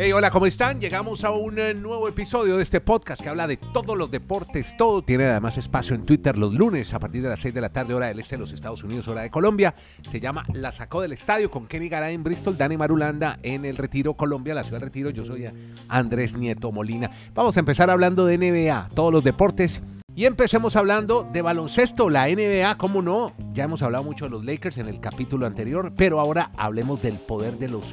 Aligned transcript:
Hey, 0.00 0.12
hola, 0.12 0.30
¿cómo 0.30 0.46
están? 0.46 0.80
Llegamos 0.80 1.24
a 1.24 1.32
un 1.32 1.58
eh, 1.58 1.74
nuevo 1.74 2.06
episodio 2.06 2.56
de 2.56 2.62
este 2.62 2.80
podcast 2.80 3.20
que 3.20 3.28
habla 3.28 3.48
de 3.48 3.56
todos 3.56 3.98
los 3.98 4.12
deportes, 4.12 4.76
todo. 4.76 5.02
Tiene 5.02 5.24
además 5.24 5.58
espacio 5.58 5.96
en 5.96 6.06
Twitter 6.06 6.38
los 6.38 6.54
lunes 6.54 6.94
a 6.94 7.00
partir 7.00 7.20
de 7.20 7.28
las 7.28 7.40
6 7.40 7.52
de 7.52 7.60
la 7.60 7.70
tarde, 7.70 7.94
hora 7.94 8.06
del 8.06 8.20
este 8.20 8.36
de 8.36 8.40
los 8.40 8.52
Estados 8.52 8.84
Unidos, 8.84 9.08
hora 9.08 9.22
de 9.22 9.30
Colombia. 9.30 9.74
Se 10.08 10.20
llama 10.20 10.44
La 10.54 10.70
Sacó 10.70 11.02
del 11.02 11.14
Estadio 11.14 11.50
con 11.50 11.66
Kenny 11.66 11.88
Garay 11.88 12.14
en 12.14 12.22
Bristol, 12.22 12.56
Dani 12.56 12.76
Marulanda 12.76 13.40
en 13.42 13.64
el 13.64 13.76
Retiro, 13.76 14.14
Colombia, 14.14 14.54
la 14.54 14.62
ciudad 14.62 14.78
de 14.78 14.84
Retiro. 14.84 15.10
Yo 15.10 15.24
soy 15.24 15.48
Andrés 15.88 16.32
Nieto 16.34 16.70
Molina. 16.70 17.10
Vamos 17.34 17.56
a 17.56 17.60
empezar 17.60 17.90
hablando 17.90 18.24
de 18.24 18.38
NBA, 18.38 18.90
todos 18.94 19.12
los 19.12 19.24
deportes. 19.24 19.82
Y 20.18 20.26
empecemos 20.26 20.74
hablando 20.74 21.22
de 21.22 21.42
baloncesto, 21.42 22.10
la 22.10 22.26
NBA, 22.26 22.76
¿cómo 22.76 23.02
no? 23.02 23.34
Ya 23.52 23.62
hemos 23.62 23.82
hablado 23.82 24.02
mucho 24.02 24.24
de 24.24 24.32
los 24.32 24.44
Lakers 24.44 24.78
en 24.78 24.88
el 24.88 24.98
capítulo 24.98 25.46
anterior, 25.46 25.92
pero 25.96 26.18
ahora 26.18 26.50
hablemos 26.56 27.00
del 27.00 27.14
poder 27.14 27.56
de 27.56 27.68
los 27.68 27.84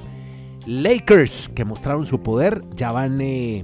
Lakers 0.65 1.51
que 1.53 1.65
mostraron 1.65 2.07
su 2.07 2.23
poder. 2.23 2.63
Ya 2.73 2.91
van 2.91 3.21
eh, 3.21 3.63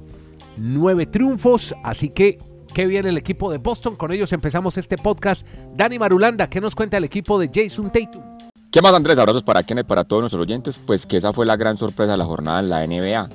nueve 0.57 1.07
triunfos, 1.07 1.73
así 1.83 2.09
que 2.09 2.37
qué 2.71 2.85
bien 2.85 3.07
el 3.07 3.17
equipo 3.17 3.51
de 3.51 3.57
Boston. 3.57 3.95
Con 3.95 4.11
ellos 4.11 4.31
empezamos 4.31 4.77
este 4.77 4.95
podcast. 4.95 5.43
Dani 5.75 5.97
Marulanda, 5.97 6.47
¿qué 6.47 6.61
nos 6.61 6.75
cuenta 6.75 6.97
el 6.97 7.03
equipo 7.03 7.39
de 7.39 7.49
Jason 7.51 7.91
Tatum? 7.91 8.21
¿Qué 8.71 8.79
más 8.79 8.93
Andrés? 8.93 9.17
Abrazos 9.17 9.41
para 9.41 9.63
Kenneth, 9.63 9.87
para 9.87 10.03
todos 10.03 10.21
nuestros 10.21 10.43
oyentes. 10.43 10.77
Pues 10.77 11.07
que 11.07 11.17
esa 11.17 11.33
fue 11.33 11.47
la 11.47 11.55
gran 11.55 11.77
sorpresa 11.77 12.11
de 12.11 12.17
la 12.19 12.25
jornada 12.25 12.59
en 12.59 12.69
la 12.69 12.85
NBA. 12.85 13.27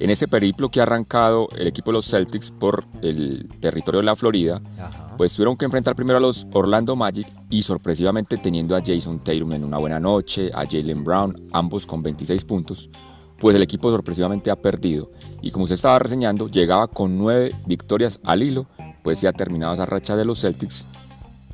En 0.00 0.08
ese 0.08 0.28
periplo 0.28 0.70
que 0.70 0.80
ha 0.80 0.84
arrancado 0.84 1.46
el 1.58 1.66
equipo 1.66 1.90
de 1.90 1.96
los 1.98 2.06
Celtics 2.10 2.50
por 2.50 2.86
el 3.02 3.46
territorio 3.60 4.00
de 4.00 4.06
la 4.06 4.16
Florida, 4.16 4.62
pues 5.18 5.34
tuvieron 5.36 5.58
que 5.58 5.66
enfrentar 5.66 5.94
primero 5.94 6.16
a 6.16 6.20
los 6.20 6.46
Orlando 6.54 6.96
Magic 6.96 7.30
y 7.50 7.62
sorpresivamente 7.62 8.38
teniendo 8.38 8.74
a 8.74 8.80
Jason 8.82 9.18
Tatum 9.18 9.52
en 9.52 9.62
una 9.62 9.76
buena 9.76 10.00
noche, 10.00 10.50
a 10.54 10.64
Jalen 10.64 11.04
Brown, 11.04 11.36
ambos 11.52 11.86
con 11.86 12.02
26 12.02 12.46
puntos, 12.46 12.88
pues 13.38 13.54
el 13.54 13.62
equipo 13.62 13.90
sorpresivamente 13.90 14.50
ha 14.50 14.56
perdido. 14.56 15.10
Y 15.42 15.50
como 15.50 15.64
usted 15.64 15.74
estaba 15.74 15.98
reseñando, 15.98 16.48
llegaba 16.48 16.88
con 16.88 17.18
nueve 17.18 17.54
victorias 17.66 18.20
al 18.24 18.42
hilo, 18.42 18.66
pues 19.02 19.20
ya 19.20 19.28
ha 19.28 19.34
terminado 19.34 19.74
esa 19.74 19.84
racha 19.84 20.16
de 20.16 20.24
los 20.24 20.40
Celtics 20.40 20.86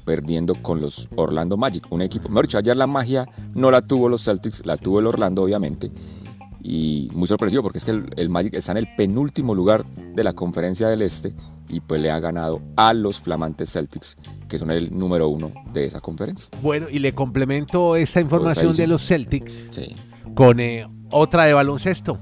perdiendo 0.05 0.55
con 0.55 0.81
los 0.81 1.09
Orlando 1.17 1.57
Magic, 1.57 1.85
un 1.91 2.01
equipo, 2.01 2.29
mejor 2.29 2.47
dicho, 2.47 2.59
ayer 2.59 2.77
la 2.77 2.87
magia 2.87 3.29
no 3.55 3.73
la 3.73 3.85
tuvo 3.85 4.09
los 4.09 4.25
Celtics, 4.25 4.65
la 4.65 4.77
tuvo 4.77 5.01
el 5.01 5.09
Orlando 5.09 5.43
obviamente, 5.43 5.91
y 6.63 7.09
muy 7.13 7.27
sorpresivo 7.27 7.63
porque 7.63 7.79
es 7.79 7.85
que 7.85 7.91
el, 7.91 8.29
Magic 8.29 8.55
está 8.55 8.73
en 8.73 8.79
el 8.79 8.95
penúltimo 8.97 9.55
lugar 9.55 9.85
de 9.87 10.25
la 10.25 10.33
conferencia 10.33 10.89
del 10.89 11.03
Este 11.03 11.35
y 11.69 11.81
pues 11.81 12.01
le 12.01 12.11
ha 12.11 12.21
ganado 12.21 12.63
a 12.77 12.93
los 12.93 13.19
flamantes 13.19 13.73
Celtics, 13.73 14.17
que 14.49 14.59
son 14.59 14.71
el 14.71 14.97
número 14.97 15.29
uno 15.29 15.53
de 15.73 15.85
esa 15.85 16.01
conferencia. 16.01 16.49
Bueno, 16.63 16.89
y 16.91 16.99
le 16.99 17.13
complemento 17.13 17.97
esta 17.97 18.21
información 18.21 18.75
de 18.75 18.87
los 18.87 19.07
Celtics 19.07 19.69
con 20.35 20.61
eh, 20.61 20.89
otra 21.11 21.45
de 21.45 21.53
baloncesto. 21.53 22.19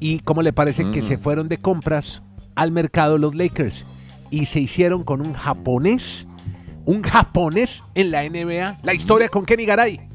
¿Y 0.00 0.20
cómo 0.20 0.42
le 0.42 0.52
parece 0.52 0.90
que 0.90 1.02
se 1.02 1.16
mm. 1.16 1.20
fueron 1.20 1.48
de 1.48 1.58
compras 1.58 2.22
al 2.54 2.72
mercado 2.72 3.18
los 3.18 3.34
Lakers 3.34 3.84
y 4.30 4.46
se 4.46 4.60
hicieron 4.60 5.02
con 5.02 5.20
un 5.20 5.32
japonés? 5.32 6.28
Un 6.84 7.02
japonés 7.02 7.82
en 7.94 8.10
la 8.10 8.28
NBA. 8.28 8.80
La 8.82 8.94
historia 8.94 9.28
con 9.28 9.46
Kenny 9.46 9.64
Garay. 9.64 10.08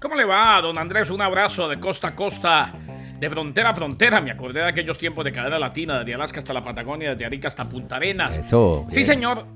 ¿Cómo 0.00 0.14
le 0.14 0.24
va, 0.24 0.60
don 0.62 0.78
Andrés? 0.78 1.10
Un 1.10 1.20
abrazo 1.20 1.68
de 1.68 1.80
costa 1.80 2.08
a 2.08 2.14
costa, 2.14 2.74
de 3.18 3.30
frontera 3.30 3.70
a 3.70 3.74
frontera. 3.74 4.20
Me 4.20 4.30
acordé 4.30 4.60
de 4.60 4.66
aquellos 4.66 4.98
tiempos 4.98 5.24
de 5.24 5.32
cadena 5.32 5.58
latina, 5.58 5.98
desde 5.98 6.14
Alaska 6.14 6.40
hasta 6.40 6.52
la 6.52 6.64
Patagonia, 6.64 7.10
desde 7.10 7.24
Arica 7.24 7.48
hasta 7.48 7.68
Punta 7.68 7.96
Arenas. 7.96 8.34
Eso. 8.34 8.86
Sí, 8.90 9.04
señor. 9.04 9.46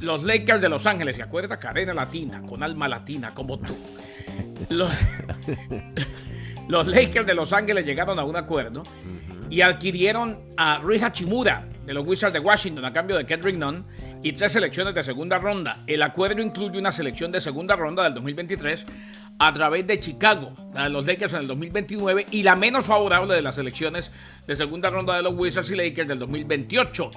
Los 0.00 0.22
Lakers 0.22 0.60
de 0.60 0.68
Los 0.68 0.86
Ángeles, 0.86 1.16
¿se 1.16 1.22
acuerda? 1.22 1.58
Cadena 1.58 1.94
latina, 1.94 2.42
con 2.46 2.62
alma 2.62 2.88
latina, 2.88 3.32
como 3.34 3.58
tú. 3.58 3.76
Los... 4.68 4.92
Los 6.68 6.86
Lakers 6.86 7.26
de 7.26 7.34
Los 7.34 7.54
Ángeles 7.54 7.86
llegaron 7.86 8.18
a 8.18 8.24
un 8.24 8.36
acuerdo 8.36 8.82
y 9.48 9.62
adquirieron 9.62 10.38
a 10.58 10.78
Rui 10.80 11.00
Hachimura 11.02 11.66
de 11.86 11.94
los 11.94 12.06
Wizards 12.06 12.34
de 12.34 12.40
Washington 12.40 12.84
a 12.84 12.92
cambio 12.92 13.16
de 13.16 13.24
Kendrick 13.24 13.56
Nunn 13.56 13.86
y 14.22 14.32
tres 14.32 14.52
selecciones 14.52 14.94
de 14.94 15.02
segunda 15.02 15.38
ronda. 15.38 15.78
El 15.86 16.02
acuerdo 16.02 16.42
incluye 16.42 16.78
una 16.78 16.92
selección 16.92 17.32
de 17.32 17.40
segunda 17.40 17.74
ronda 17.74 18.02
del 18.04 18.12
2023 18.12 18.84
a 19.40 19.52
través 19.52 19.86
de 19.86 20.00
Chicago, 20.00 20.52
la 20.74 20.84
de 20.84 20.90
los 20.90 21.06
Lakers 21.06 21.34
en 21.34 21.40
el 21.40 21.46
2029 21.46 22.26
y 22.32 22.42
la 22.42 22.56
menos 22.56 22.86
favorable 22.86 23.34
de 23.34 23.42
las 23.42 23.54
selecciones 23.54 24.10
de 24.46 24.56
segunda 24.56 24.90
ronda 24.90 25.14
de 25.14 25.22
los 25.22 25.34
Wizards 25.34 25.70
y 25.70 25.76
Lakers 25.76 26.08
del 26.08 26.18
2028. 26.18 27.10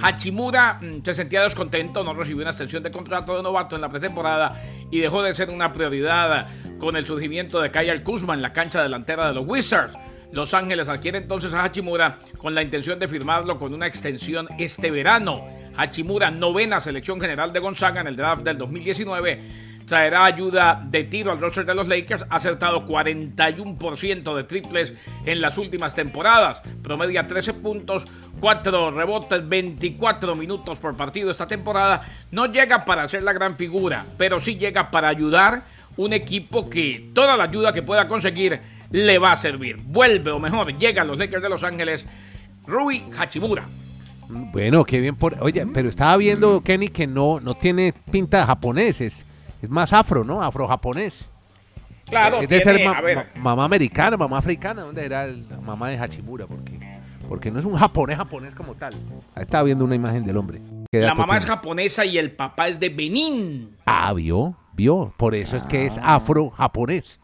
Hachimura 0.00 0.74
mm, 0.80 1.02
se 1.04 1.14
sentía 1.14 1.42
descontento, 1.42 2.04
no 2.04 2.14
recibió 2.14 2.42
una 2.42 2.50
extensión 2.50 2.82
de 2.82 2.92
contrato 2.92 3.36
de 3.36 3.42
novato 3.42 3.74
en 3.74 3.82
la 3.82 3.88
pretemporada 3.88 4.62
y 4.90 5.00
dejó 5.00 5.22
de 5.22 5.34
ser 5.34 5.50
una 5.50 5.72
prioridad 5.72 6.46
con 6.78 6.96
el 6.96 7.06
surgimiento 7.06 7.60
de 7.60 7.72
Kyle 7.72 8.02
Kuzma 8.04 8.34
en 8.34 8.42
la 8.42 8.52
cancha 8.52 8.80
delantera 8.80 9.26
de 9.26 9.34
los 9.34 9.44
Wizards. 9.44 9.96
Los 10.30 10.54
Ángeles 10.54 10.88
adquiere 10.88 11.18
entonces 11.18 11.52
a 11.54 11.64
Hachimura 11.64 12.18
con 12.38 12.54
la 12.54 12.62
intención 12.62 12.98
de 12.98 13.08
firmarlo 13.08 13.58
con 13.58 13.74
una 13.74 13.86
extensión 13.86 14.46
este 14.58 14.90
verano. 14.92 15.44
Hachimura, 15.76 16.30
novena 16.30 16.80
selección 16.80 17.20
general 17.20 17.52
de 17.52 17.58
Gonzaga 17.58 18.00
en 18.00 18.06
el 18.06 18.16
draft 18.16 18.44
del 18.44 18.58
2019 18.58 19.73
traerá 19.86 20.24
ayuda 20.24 20.82
de 20.84 21.04
tiro 21.04 21.32
al 21.32 21.40
roster 21.40 21.64
de 21.64 21.74
los 21.74 21.88
Lakers. 21.88 22.24
Ha 22.28 22.36
acertado 22.36 22.84
41% 22.84 24.34
de 24.34 24.44
triples 24.44 24.94
en 25.24 25.40
las 25.40 25.58
últimas 25.58 25.94
temporadas. 25.94 26.62
Promedia 26.82 27.26
13 27.26 27.54
puntos, 27.54 28.06
4 28.40 28.90
rebotes, 28.90 29.48
24 29.48 30.34
minutos 30.34 30.78
por 30.78 30.96
partido 30.96 31.30
esta 31.30 31.46
temporada. 31.46 32.02
No 32.30 32.46
llega 32.46 32.84
para 32.84 33.08
ser 33.08 33.22
la 33.22 33.32
gran 33.32 33.56
figura, 33.56 34.06
pero 34.16 34.40
sí 34.40 34.56
llega 34.56 34.90
para 34.90 35.08
ayudar 35.08 35.64
un 35.96 36.12
equipo 36.12 36.68
que 36.68 37.10
toda 37.14 37.36
la 37.36 37.44
ayuda 37.44 37.72
que 37.72 37.82
pueda 37.82 38.08
conseguir 38.08 38.60
le 38.90 39.18
va 39.18 39.32
a 39.32 39.36
servir. 39.36 39.76
Vuelve 39.76 40.30
o 40.30 40.38
mejor, 40.38 40.76
llega 40.78 41.02
a 41.02 41.04
los 41.04 41.18
Lakers 41.18 41.42
de 41.42 41.48
Los 41.48 41.64
Ángeles. 41.64 42.04
Rui 42.66 43.04
Hachimura. 43.18 43.64
Bueno, 44.26 44.84
qué 44.84 45.00
bien 45.00 45.16
por. 45.16 45.36
Oye, 45.42 45.66
pero 45.66 45.90
estaba 45.90 46.16
viendo 46.16 46.62
Kenny 46.62 46.88
que 46.88 47.06
no, 47.06 47.40
no 47.40 47.54
tiene 47.54 47.92
pinta 48.10 48.38
de 48.38 48.46
japoneses 48.46 49.24
es 49.64 49.70
más 49.70 49.92
afro, 49.92 50.24
¿no? 50.24 50.42
Afro-japonés. 50.42 51.30
Claro, 52.08 52.40
es 52.40 52.48
de 52.48 52.60
ser 52.60 52.80
mamá 53.36 53.64
americana, 53.64 54.16
mamá 54.16 54.38
africana. 54.38 54.82
¿Dónde 54.82 55.04
era 55.04 55.26
la 55.26 55.58
mamá 55.60 55.88
de 55.88 55.98
Hachimura? 55.98 56.46
Porque, 56.46 56.78
porque 57.28 57.50
no 57.50 57.58
es 57.58 57.64
un 57.64 57.74
japonés 57.74 58.18
japonés 58.18 58.54
como 58.54 58.74
tal. 58.74 58.94
Ahí 59.34 59.42
estaba 59.42 59.64
viendo 59.64 59.84
una 59.84 59.94
imagen 59.94 60.24
del 60.24 60.36
hombre. 60.36 60.60
La 60.92 61.14
mamá 61.14 61.38
es 61.38 61.46
japonesa 61.46 62.04
y 62.04 62.18
el 62.18 62.32
papá 62.32 62.68
es 62.68 62.78
de 62.78 62.90
Benín. 62.90 63.76
Ah, 63.86 64.12
vio, 64.12 64.56
vio. 64.74 65.14
Por 65.16 65.34
eso 65.34 65.56
es 65.56 65.64
que 65.64 65.86
es 65.86 65.96
ah. 65.98 66.16
afro-japonés. 66.16 67.20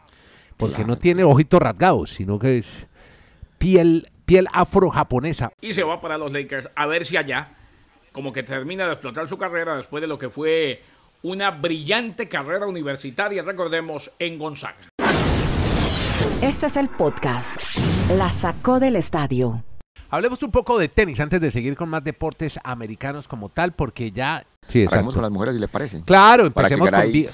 Porque 0.57 0.83
no 0.83 0.97
tiene 0.97 1.23
ojitos 1.23 1.61
rasgados, 1.61 2.11
sino 2.11 2.37
que 2.37 2.57
es 2.57 2.87
piel, 3.57 4.11
piel 4.25 4.47
afro-japonesa. 4.51 5.51
Y 5.61 5.73
se 5.73 5.83
va 5.83 6.01
para 6.01 6.17
los 6.17 6.31
Lakers 6.31 6.69
a 6.75 6.85
ver 6.87 7.05
si 7.05 7.17
allá, 7.17 7.53
como 8.11 8.33
que 8.33 8.43
termina 8.43 8.85
de 8.85 8.93
explotar 8.93 9.29
su 9.29 9.37
carrera 9.37 9.75
después 9.75 10.01
de 10.01 10.07
lo 10.07 10.17
que 10.17 10.29
fue 10.29 10.81
una 11.23 11.51
brillante 11.51 12.27
carrera 12.27 12.65
universitaria, 12.65 13.43
recordemos, 13.43 14.11
en 14.19 14.37
Gonzaga. 14.39 14.89
Este 16.41 16.65
es 16.65 16.75
el 16.75 16.89
podcast. 16.89 17.57
La 18.17 18.31
sacó 18.31 18.79
del 18.79 18.95
estadio. 18.95 19.63
Hablemos 20.09 20.43
un 20.43 20.51
poco 20.51 20.77
de 20.77 20.89
tenis 20.89 21.19
antes 21.19 21.39
de 21.39 21.51
seguir 21.51 21.75
con 21.75 21.87
más 21.87 22.03
deportes 22.03 22.59
americanos 22.63 23.27
como 23.27 23.49
tal, 23.49 23.73
porque 23.73 24.11
ya 24.11 24.45
Sí, 24.71 24.83
exacto. 24.83 25.11
con 25.11 25.21
las 25.21 25.31
mujeres, 25.31 25.55
si 25.55 25.59
les 25.59 25.69
parece. 25.69 26.01
Claro, 26.05 26.45
empecemos 26.45 26.89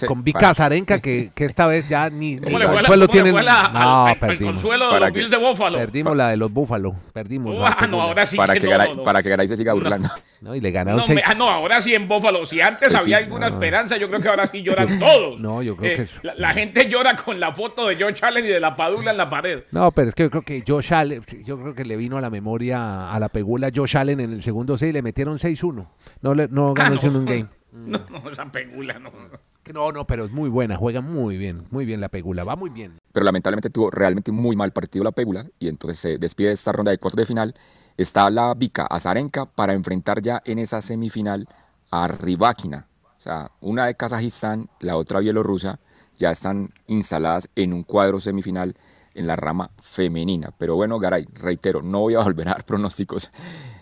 con, 0.08 0.24
Vika 0.24 0.56
Zarenka, 0.56 1.00
que, 1.00 1.30
que, 1.36 1.46
esta 1.46 1.68
vez 1.68 1.88
ya 1.88 2.10
ni, 2.10 2.36
ni 2.36 2.56
el 2.56 2.68
consuelo 2.68 3.08
tienen. 3.08 3.36
no, 3.36 4.16
perdimos. 4.20 4.32
El 4.32 4.46
consuelo 4.48 4.94
de 4.94 5.00
los 5.00 5.14
Bills 5.14 5.30
de 5.30 5.38
Búfalo. 5.38 5.78
Perdimos 5.78 6.18
la 6.18 6.30
de 6.30 6.38
los 6.38 6.52
Búfalo. 6.52 6.96
Perdimos. 7.14 7.56
Ah, 7.62 7.86
no, 7.88 8.02
ahora 8.02 8.26
sí. 8.26 8.38
Para 8.38 8.56
que, 8.56 8.68
Garay, 8.68 9.04
para 9.04 9.22
que 9.22 9.30
Garay 9.30 9.48
se 9.48 9.56
siga 9.56 9.74
burlando. 9.74 10.10
No, 10.42 10.56
y 10.56 10.62
le 10.62 10.72
ganaron. 10.72 11.00
No, 11.00 11.22
ah, 11.26 11.34
no, 11.36 11.50
ahora 11.50 11.82
sí 11.82 11.94
en 11.94 12.08
Búfalo. 12.08 12.46
Si 12.46 12.62
antes 12.62 12.92
pues 12.92 13.02
había 13.02 13.18
alguna 13.18 13.48
esperanza, 13.48 13.98
yo 13.98 14.08
creo 14.08 14.22
que 14.22 14.30
ahora 14.30 14.48
sí 14.48 14.62
lloran 14.64 15.00
todos. 15.00 15.40
No, 15.40 15.62
yo 15.62 15.76
creo 15.76 15.92
eh, 15.92 15.96
que 15.96 16.02
es... 16.04 16.20
la, 16.24 16.50
gente 16.52 16.90
llora 16.90 17.16
con 17.16 17.40
la 17.40 17.54
foto 17.54 17.88
de 17.88 17.96
Josh 17.96 18.24
Allen 18.24 18.46
y 18.46 18.48
de 18.48 18.60
la 18.60 18.76
Padula 18.76 19.12
en 19.12 19.18
la 19.18 19.30
pared. 19.30 19.64
No, 19.72 19.92
pero 19.92 20.10
es 20.10 20.16
que 20.16 20.24
yo 20.24 20.30
creo 20.32 20.44
que 20.44 20.64
Josh 20.68 20.94
Allen, 20.94 21.24
yo 21.44 21.60
creo 21.60 21.74
que 21.76 21.86
le 21.86 21.98
vino 21.98 22.18
a 22.18 22.22
la 22.22 22.30
memoria 22.30 23.12
a 23.12 23.20
la 23.20 23.30
pegula 23.30 23.72
Josh 23.76 23.98
Allen 23.98 24.20
en 24.20 24.34
el 24.34 24.44
segundo 24.44 24.78
6 24.78 24.94
le 24.94 25.02
metieron 25.02 25.38
6-1. 25.38 25.88
No, 26.22 26.34
le, 26.34 26.48
no 26.48 26.74
ganó 26.74 27.00
ah, 27.02 27.08
un 27.08 27.27
game. 27.28 27.48
No, 27.70 28.00
no, 28.10 28.32
esa 28.32 28.50
pegula 28.52 28.98
no. 28.98 29.12
No, 29.74 29.92
no, 29.92 30.08
pero 30.08 30.26
es 30.26 30.32
muy 30.32 30.50
buena, 30.50 30.78
juega 30.78 31.02
muy 31.02 31.38
bien, 31.38 31.66
muy 31.70 31.86
bien 31.86 32.00
la 32.00 32.10
pegula, 32.10 32.44
va 32.44 32.56
muy 32.56 32.70
bien. 32.70 32.98
Pero 33.12 33.26
lamentablemente 33.26 33.70
tuvo 33.70 33.92
realmente 33.92 34.32
muy 34.32 34.56
mal 34.56 34.72
partido 34.72 35.04
la 35.04 35.12
pegula 35.12 35.46
y 35.60 35.68
entonces 35.68 36.00
se 36.00 36.18
despide 36.18 36.48
de 36.48 36.54
esta 36.54 36.72
ronda 36.72 36.92
de 36.92 36.98
cuartos 36.98 37.18
de 37.18 37.26
final. 37.26 37.54
Está 37.98 38.30
la 38.30 38.54
Vika 38.54 38.86
Azarenka 38.86 39.46
para 39.46 39.74
enfrentar 39.74 40.22
ya 40.22 40.42
en 40.46 40.60
esa 40.60 40.82
semifinal 40.82 41.48
a 41.92 42.08
Rybakina. 42.08 42.88
O 43.18 43.22
sea, 43.22 43.52
una 43.60 43.86
de 43.88 43.96
Kazajistán, 43.96 44.70
la 44.80 44.96
otra 44.96 45.20
Bielorrusia, 45.20 45.80
ya 46.18 46.32
están 46.32 46.72
instaladas 46.88 47.50
en 47.56 47.74
un 47.74 47.84
cuadro 47.84 48.20
semifinal 48.20 48.76
en 49.14 49.28
la 49.28 49.36
rama 49.36 49.72
femenina. 49.82 50.52
Pero 50.58 50.76
bueno, 50.76 51.00
Garay, 51.00 51.26
reitero, 51.34 51.82
no 51.82 52.00
voy 52.00 52.16
a 52.16 52.20
volver 52.24 52.48
a 52.48 52.52
dar 52.52 52.66
pronósticos 52.66 53.30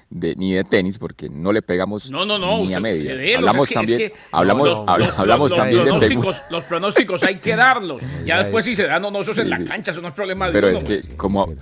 de, 0.10 0.36
ni 0.36 0.54
de 0.54 0.64
tenis 0.64 0.98
porque 0.98 1.28
no 1.30 1.52
le 1.52 1.62
pegamos 1.62 2.12
no, 2.12 2.26
no, 2.26 2.38
no, 2.38 2.64
ni 2.64 2.74
a 2.74 2.80
media. 2.80 3.38
Hablamos 3.38 3.64
es 3.66 3.70
que, 3.70 3.74
también, 3.76 4.02
es 4.02 4.12
que 4.12 4.18
hablamos, 4.32 4.70
los, 4.70 4.80
habla- 4.88 5.06
los- 5.08 5.20
hablamos 5.20 5.50
los- 5.52 5.60
también 5.60 5.86
los 5.86 6.00
de 6.00 6.08
pronósticos, 6.08 6.52
los 6.52 6.64
pronósticos 6.66 7.24
hay 7.24 7.40
que 7.40 7.56
darlos. 7.56 8.02
Ya 8.26 8.38
después 8.40 8.66
si 8.66 8.76
se 8.76 8.84
dan 8.88 9.04
o 9.06 9.12
no, 9.12 9.22
eso 9.22 9.32
es 9.32 9.38
en 9.40 9.50
la 9.50 9.64
cancha, 9.64 9.92
eso 9.92 10.02
no 10.02 10.08
es 10.10 10.14
problema 10.14 10.48
de 10.48 10.54
Pero 10.54 10.68
uno. 10.70 10.78
es 10.78 10.84
que 10.84 11.02
como 11.18 11.54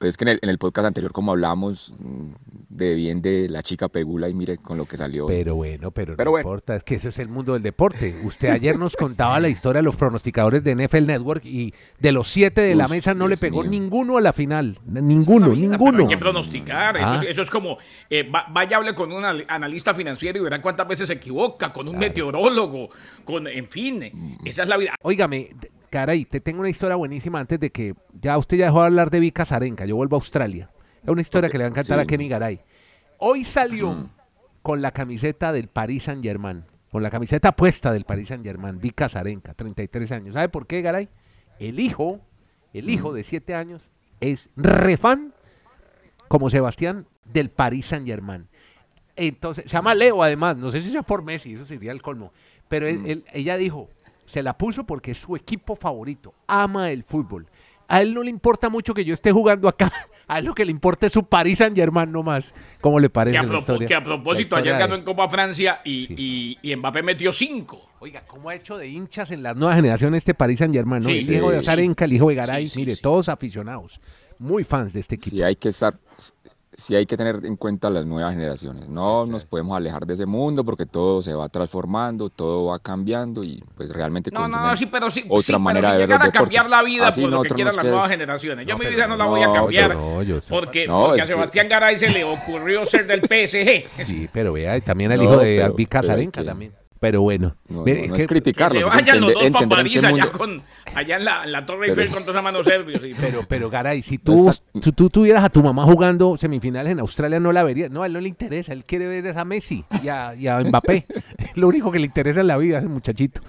pues 0.00 0.08
es 0.08 0.16
que 0.16 0.24
en 0.24 0.28
el, 0.30 0.38
en 0.40 0.48
el 0.48 0.56
podcast 0.58 0.86
anterior 0.86 1.12
como 1.12 1.30
hablamos 1.32 1.92
mm, 1.98 2.32
de 2.70 2.94
bien 2.94 3.20
de 3.20 3.50
la 3.50 3.62
chica 3.62 3.88
Pegula 3.90 4.30
y 4.30 4.34
mire 4.34 4.56
con 4.56 4.78
lo 4.78 4.86
que 4.86 4.96
salió. 4.96 5.26
Pero 5.26 5.54
bueno, 5.56 5.90
pero, 5.90 6.16
Pero 6.16 6.24
no 6.28 6.30
bueno. 6.30 6.48
importa, 6.48 6.74
es 6.76 6.84
que 6.84 6.94
eso 6.94 7.10
es 7.10 7.18
el 7.18 7.28
mundo 7.28 7.52
del 7.52 7.62
deporte. 7.62 8.16
Usted 8.24 8.48
ayer 8.48 8.78
nos 8.78 8.96
contaba 8.96 9.38
la 9.40 9.48
historia 9.50 9.80
de 9.80 9.84
los 9.84 9.96
pronosticadores 9.96 10.64
de 10.64 10.74
NFL 10.74 11.04
Network 11.06 11.44
y 11.44 11.74
de 11.98 12.12
los 12.12 12.28
siete 12.28 12.62
de 12.62 12.74
la 12.74 12.88
mesa 12.88 13.12
no 13.12 13.28
le 13.28 13.36
pegó 13.36 13.60
mío. 13.60 13.70
ninguno 13.70 14.16
a 14.16 14.22
la 14.22 14.32
final. 14.32 14.78
Ninguno, 14.86 15.48
pero 15.50 15.56
ninguno. 15.56 16.02
Hay 16.04 16.08
que 16.08 16.16
pronosticar. 16.18 16.96
Eso, 16.96 17.06
Ah. 17.06 17.20
es, 17.22 17.30
eso 17.32 17.42
es 17.42 17.50
como, 17.50 17.76
eh, 18.08 18.22
va- 18.30 18.46
vaya, 18.50 18.78
hable 18.78 18.94
con 18.94 19.12
un 19.12 19.18
anal- 19.22 19.44
analista 19.48 19.94
financiero 19.94 20.38
y 20.38 20.42
verá 20.42 20.62
cuántas 20.62 20.88
veces 20.88 21.08
se 21.08 21.12
equivoca, 21.14 21.72
con 21.74 21.86
un 21.88 21.98
meteorólogo, 21.98 22.88
con, 23.24 23.46
en 23.46 23.68
fin, 23.68 24.10
Mm. 24.10 24.46
esa 24.46 24.62
es 24.62 24.68
la 24.70 24.78
vida. 24.78 24.94
Óigame, 25.02 25.50
caray, 25.90 26.24
te 26.24 26.40
tengo 26.40 26.60
una 26.60 26.68
historia 26.70 26.96
buenísima 26.96 27.40
antes 27.40 27.58
de 27.60 27.70
que 27.70 27.94
ya 28.12 28.38
usted 28.38 28.56
ya 28.56 28.66
dejó 28.66 28.80
de 28.80 28.86
hablar 28.86 29.10
de 29.10 29.20
Vika 29.20 29.44
Zarenka, 29.44 29.84
yo 29.84 29.96
vuelvo 29.96 30.16
a 30.16 30.18
Australia. 30.18 30.70
Es 31.02 31.08
una 31.08 31.20
historia 31.22 31.50
que 31.50 31.58
le 31.58 31.64
va 31.64 31.68
a 31.68 31.70
encantar 31.70 31.98
sí. 31.98 32.02
a 32.02 32.06
Kenny 32.06 32.28
Garay. 32.28 32.60
Hoy 33.18 33.44
salió 33.44 34.10
con 34.62 34.80
la 34.82 34.92
camiseta 34.92 35.52
del 35.52 35.68
Paris 35.68 36.04
Saint 36.04 36.22
Germain, 36.22 36.64
con 36.90 37.02
la 37.02 37.10
camiseta 37.10 37.52
puesta 37.52 37.92
del 37.92 38.04
Paris 38.04 38.28
Saint 38.28 38.44
Germain, 38.44 38.78
Vika 38.78 39.08
Zarenka, 39.08 39.54
33 39.54 40.12
años. 40.12 40.34
¿Sabe 40.34 40.48
por 40.48 40.66
qué, 40.66 40.80
Garay? 40.82 41.08
El 41.58 41.80
hijo, 41.80 42.20
el 42.72 42.88
hijo 42.88 43.12
de 43.12 43.22
7 43.22 43.54
años, 43.54 43.90
es 44.20 44.48
refan 44.56 45.34
como 46.28 46.50
Sebastián 46.50 47.06
del 47.24 47.50
Paris 47.50 47.86
Saint 47.86 48.06
Germain. 48.06 48.46
Entonces, 49.16 49.64
se 49.64 49.70
llama 49.70 49.94
Leo 49.94 50.22
además, 50.22 50.56
no 50.56 50.70
sé 50.70 50.80
si 50.82 50.90
sea 50.90 51.02
por 51.02 51.22
Messi, 51.22 51.54
eso 51.54 51.64
sería 51.64 51.92
el 51.92 52.00
colmo. 52.02 52.32
Pero 52.68 52.86
él- 52.86 53.02
él- 53.06 53.24
ella 53.32 53.56
dijo, 53.56 53.88
se 54.30 54.42
la 54.42 54.56
puso 54.56 54.84
porque 54.84 55.10
es 55.12 55.18
su 55.18 55.34
equipo 55.36 55.76
favorito, 55.76 56.34
ama 56.46 56.90
el 56.90 57.04
fútbol. 57.04 57.46
A 57.88 58.00
él 58.02 58.14
no 58.14 58.22
le 58.22 58.30
importa 58.30 58.68
mucho 58.68 58.94
que 58.94 59.04
yo 59.04 59.12
esté 59.14 59.32
jugando 59.32 59.66
acá, 59.68 59.90
a 60.28 60.38
él 60.38 60.44
lo 60.44 60.54
que 60.54 60.64
le 60.64 60.70
importa 60.70 61.06
es 61.08 61.12
su 61.12 61.24
Paris 61.24 61.58
Saint 61.58 61.74
Germain 61.76 62.12
nomás. 62.12 62.54
¿Cómo 62.80 63.00
le 63.00 63.10
parece 63.10 63.32
Que 63.34 63.38
a, 63.38 63.42
la 63.42 63.48
propo- 63.48 63.58
historia? 63.60 63.88
que 63.88 63.94
a 63.94 63.98
la 63.98 64.04
propósito, 64.04 64.42
historia 64.42 64.72
ayer 64.74 64.78
ganó 64.80 64.94
de- 64.94 64.98
en 65.00 65.04
Copa 65.04 65.28
Francia 65.28 65.80
y, 65.84 66.06
Sí. 66.06 66.14
y, 66.62 66.70
y 66.72 66.76
Mbappé 66.76 67.02
metió 67.02 67.32
cinco. 67.32 67.88
Oiga, 67.98 68.22
¿cómo 68.28 68.48
ha 68.48 68.54
hecho 68.54 68.78
de 68.78 68.86
hinchas 68.88 69.32
en 69.32 69.42
las 69.42 69.56
nuevas 69.56 69.74
generaciones 69.76 70.18
este 70.18 70.34
Paris 70.34 70.60
Saint 70.60 70.72
Germain? 70.72 71.02
¿no? 71.02 71.08
Sí, 71.08 71.18
el 71.18 71.24
sí, 71.24 71.34
hijo 71.34 71.50
de 71.50 71.56
sí. 71.60 71.68
Azarenka, 71.68 72.04
el 72.04 72.12
hijo 72.12 72.28
de 72.28 72.34
Garay, 72.36 72.68
Sí, 72.68 72.74
sí, 72.74 72.78
mire, 72.78 72.94
sí. 72.94 73.02
todos 73.02 73.28
aficionados, 73.28 74.00
muy 74.38 74.62
fans 74.62 74.92
de 74.92 75.00
este 75.00 75.16
equipo. 75.16 75.34
sí 75.36 75.42
hay 75.42 75.56
que 75.56 75.70
estar 75.70 75.98
sí 76.80 76.94
hay 76.96 77.06
que 77.06 77.16
tener 77.16 77.44
en 77.44 77.56
cuenta 77.56 77.88
las 77.90 78.06
nuevas 78.06 78.32
generaciones. 78.34 78.88
No 78.88 79.26
nos 79.26 79.44
podemos 79.44 79.76
alejar 79.76 80.06
de 80.06 80.14
ese 80.14 80.26
mundo 80.26 80.64
porque 80.64 80.86
todo 80.86 81.22
se 81.22 81.34
va 81.34 81.48
transformando, 81.48 82.28
todo 82.30 82.66
va 82.66 82.78
cambiando 82.78 83.44
y 83.44 83.62
pues 83.76 83.90
realmente 83.90 84.30
No, 84.32 84.48
no, 84.48 84.74
sí, 84.76 84.86
pero 84.86 85.10
sí, 85.10 85.24
otra 85.28 85.42
sí, 85.42 85.46
pero 85.52 85.58
manera 85.60 85.88
si 85.88 85.92
de 85.92 85.98
ver 86.06 86.08
los 86.08 86.18
a 86.28 86.32
cambiar 86.32 86.68
la 86.70 86.82
vida 86.82 87.06
Así 87.08 87.22
por 87.22 87.30
lo 87.30 87.42
que 87.42 87.48
quieran 87.50 87.66
las 87.74 87.76
quedes- 87.84 87.90
nuevas 87.92 88.10
generaciones. 88.10 88.66
Yo 88.66 88.72
No, 88.74 88.78
mi 88.78 88.84
pero 88.86 88.96
vida 88.96 89.06
no 89.06 89.16
la 89.16 89.24
no, 89.24 89.30
voy 89.30 89.40
a 89.42 89.46
pero 89.52 89.54
cambiar 89.54 89.94
no, 89.96 90.22
yo- 90.22 90.40
porque, 90.48 90.86
No, 90.88 91.04
porque 91.06 91.20
a 91.20 91.24
es 91.24 91.28
que- 91.28 91.34
Sebastián 91.34 91.68
Garay 91.68 91.98
se 91.98 92.08
le 92.10 92.24
ocurrió 92.24 92.84
ser 92.86 93.06
del 93.06 93.20
PSG. 93.20 94.06
Sí, 94.06 94.28
pero 94.32 94.52
vea, 94.54 94.76
y 94.76 94.80
también 94.80 95.12
el 95.12 95.18
No, 95.18 95.24
hijo 95.24 95.36
de 95.38 95.56
pero- 95.60 95.74
pero 95.76 96.06
Zarenka 96.06 96.40
que- 96.40 96.46
también. 96.46 96.72
Pero 97.00 97.22
bueno, 97.22 97.56
No, 97.66 97.82
mire, 97.82 98.02
no, 98.02 98.08
no 98.08 98.14
es 98.14 98.20
es 98.20 98.26
que- 98.26 98.34
criticarlos, 98.34 98.84
que 98.84 98.90
se 98.90 98.96
es 98.98 99.02
vayan 99.06 99.20
los 99.22 99.32
dos 99.32 99.50
para 99.50 99.68
París 99.68 100.04
allá, 100.04 100.30
con, 100.30 100.62
allá 100.94 101.16
en 101.16 101.24
la, 101.24 101.44
en 101.44 101.52
la 101.52 101.64
Torre 101.64 101.86
Pero- 101.88 102.02
Eiffel 102.02 102.14
con 102.14 102.22
todos 102.24 102.34
esos 102.34 102.44
manos 102.44 102.66
serbios. 102.66 103.00
Pero, 103.18 103.40
pero 103.48 103.70
Garay, 103.70 104.02
si 104.02 104.18
tú, 104.18 104.50
Esa- 104.50 104.62
tú, 104.82 104.92
tú 104.92 105.08
tuvieras 105.08 105.42
a 105.42 105.48
tu 105.48 105.62
mamá 105.62 105.84
jugando 105.84 106.36
semifinales 106.36 106.92
en 106.92 107.00
Australia, 107.00 107.40
no 107.40 107.52
la 107.52 107.62
verías. 107.62 107.90
No, 107.90 108.02
a 108.02 108.06
él 108.06 108.12
no 108.12 108.20
le 108.20 108.28
interesa. 108.28 108.74
Él 108.74 108.84
quiere 108.84 109.06
ver 109.06 109.36
a 109.38 109.44
Messi 109.46 109.82
y 110.04 110.08
a, 110.08 110.34
y 110.34 110.46
a 110.46 110.60
Mbappé. 110.60 111.06
Es 111.38 111.56
lo 111.56 111.68
único 111.68 111.90
que 111.90 111.98
le 111.98 112.04
interesa 112.06 112.40
en 112.42 112.46
la 112.48 112.58
vida, 112.58 112.78
ese 112.78 112.88
muchachito. 112.88 113.40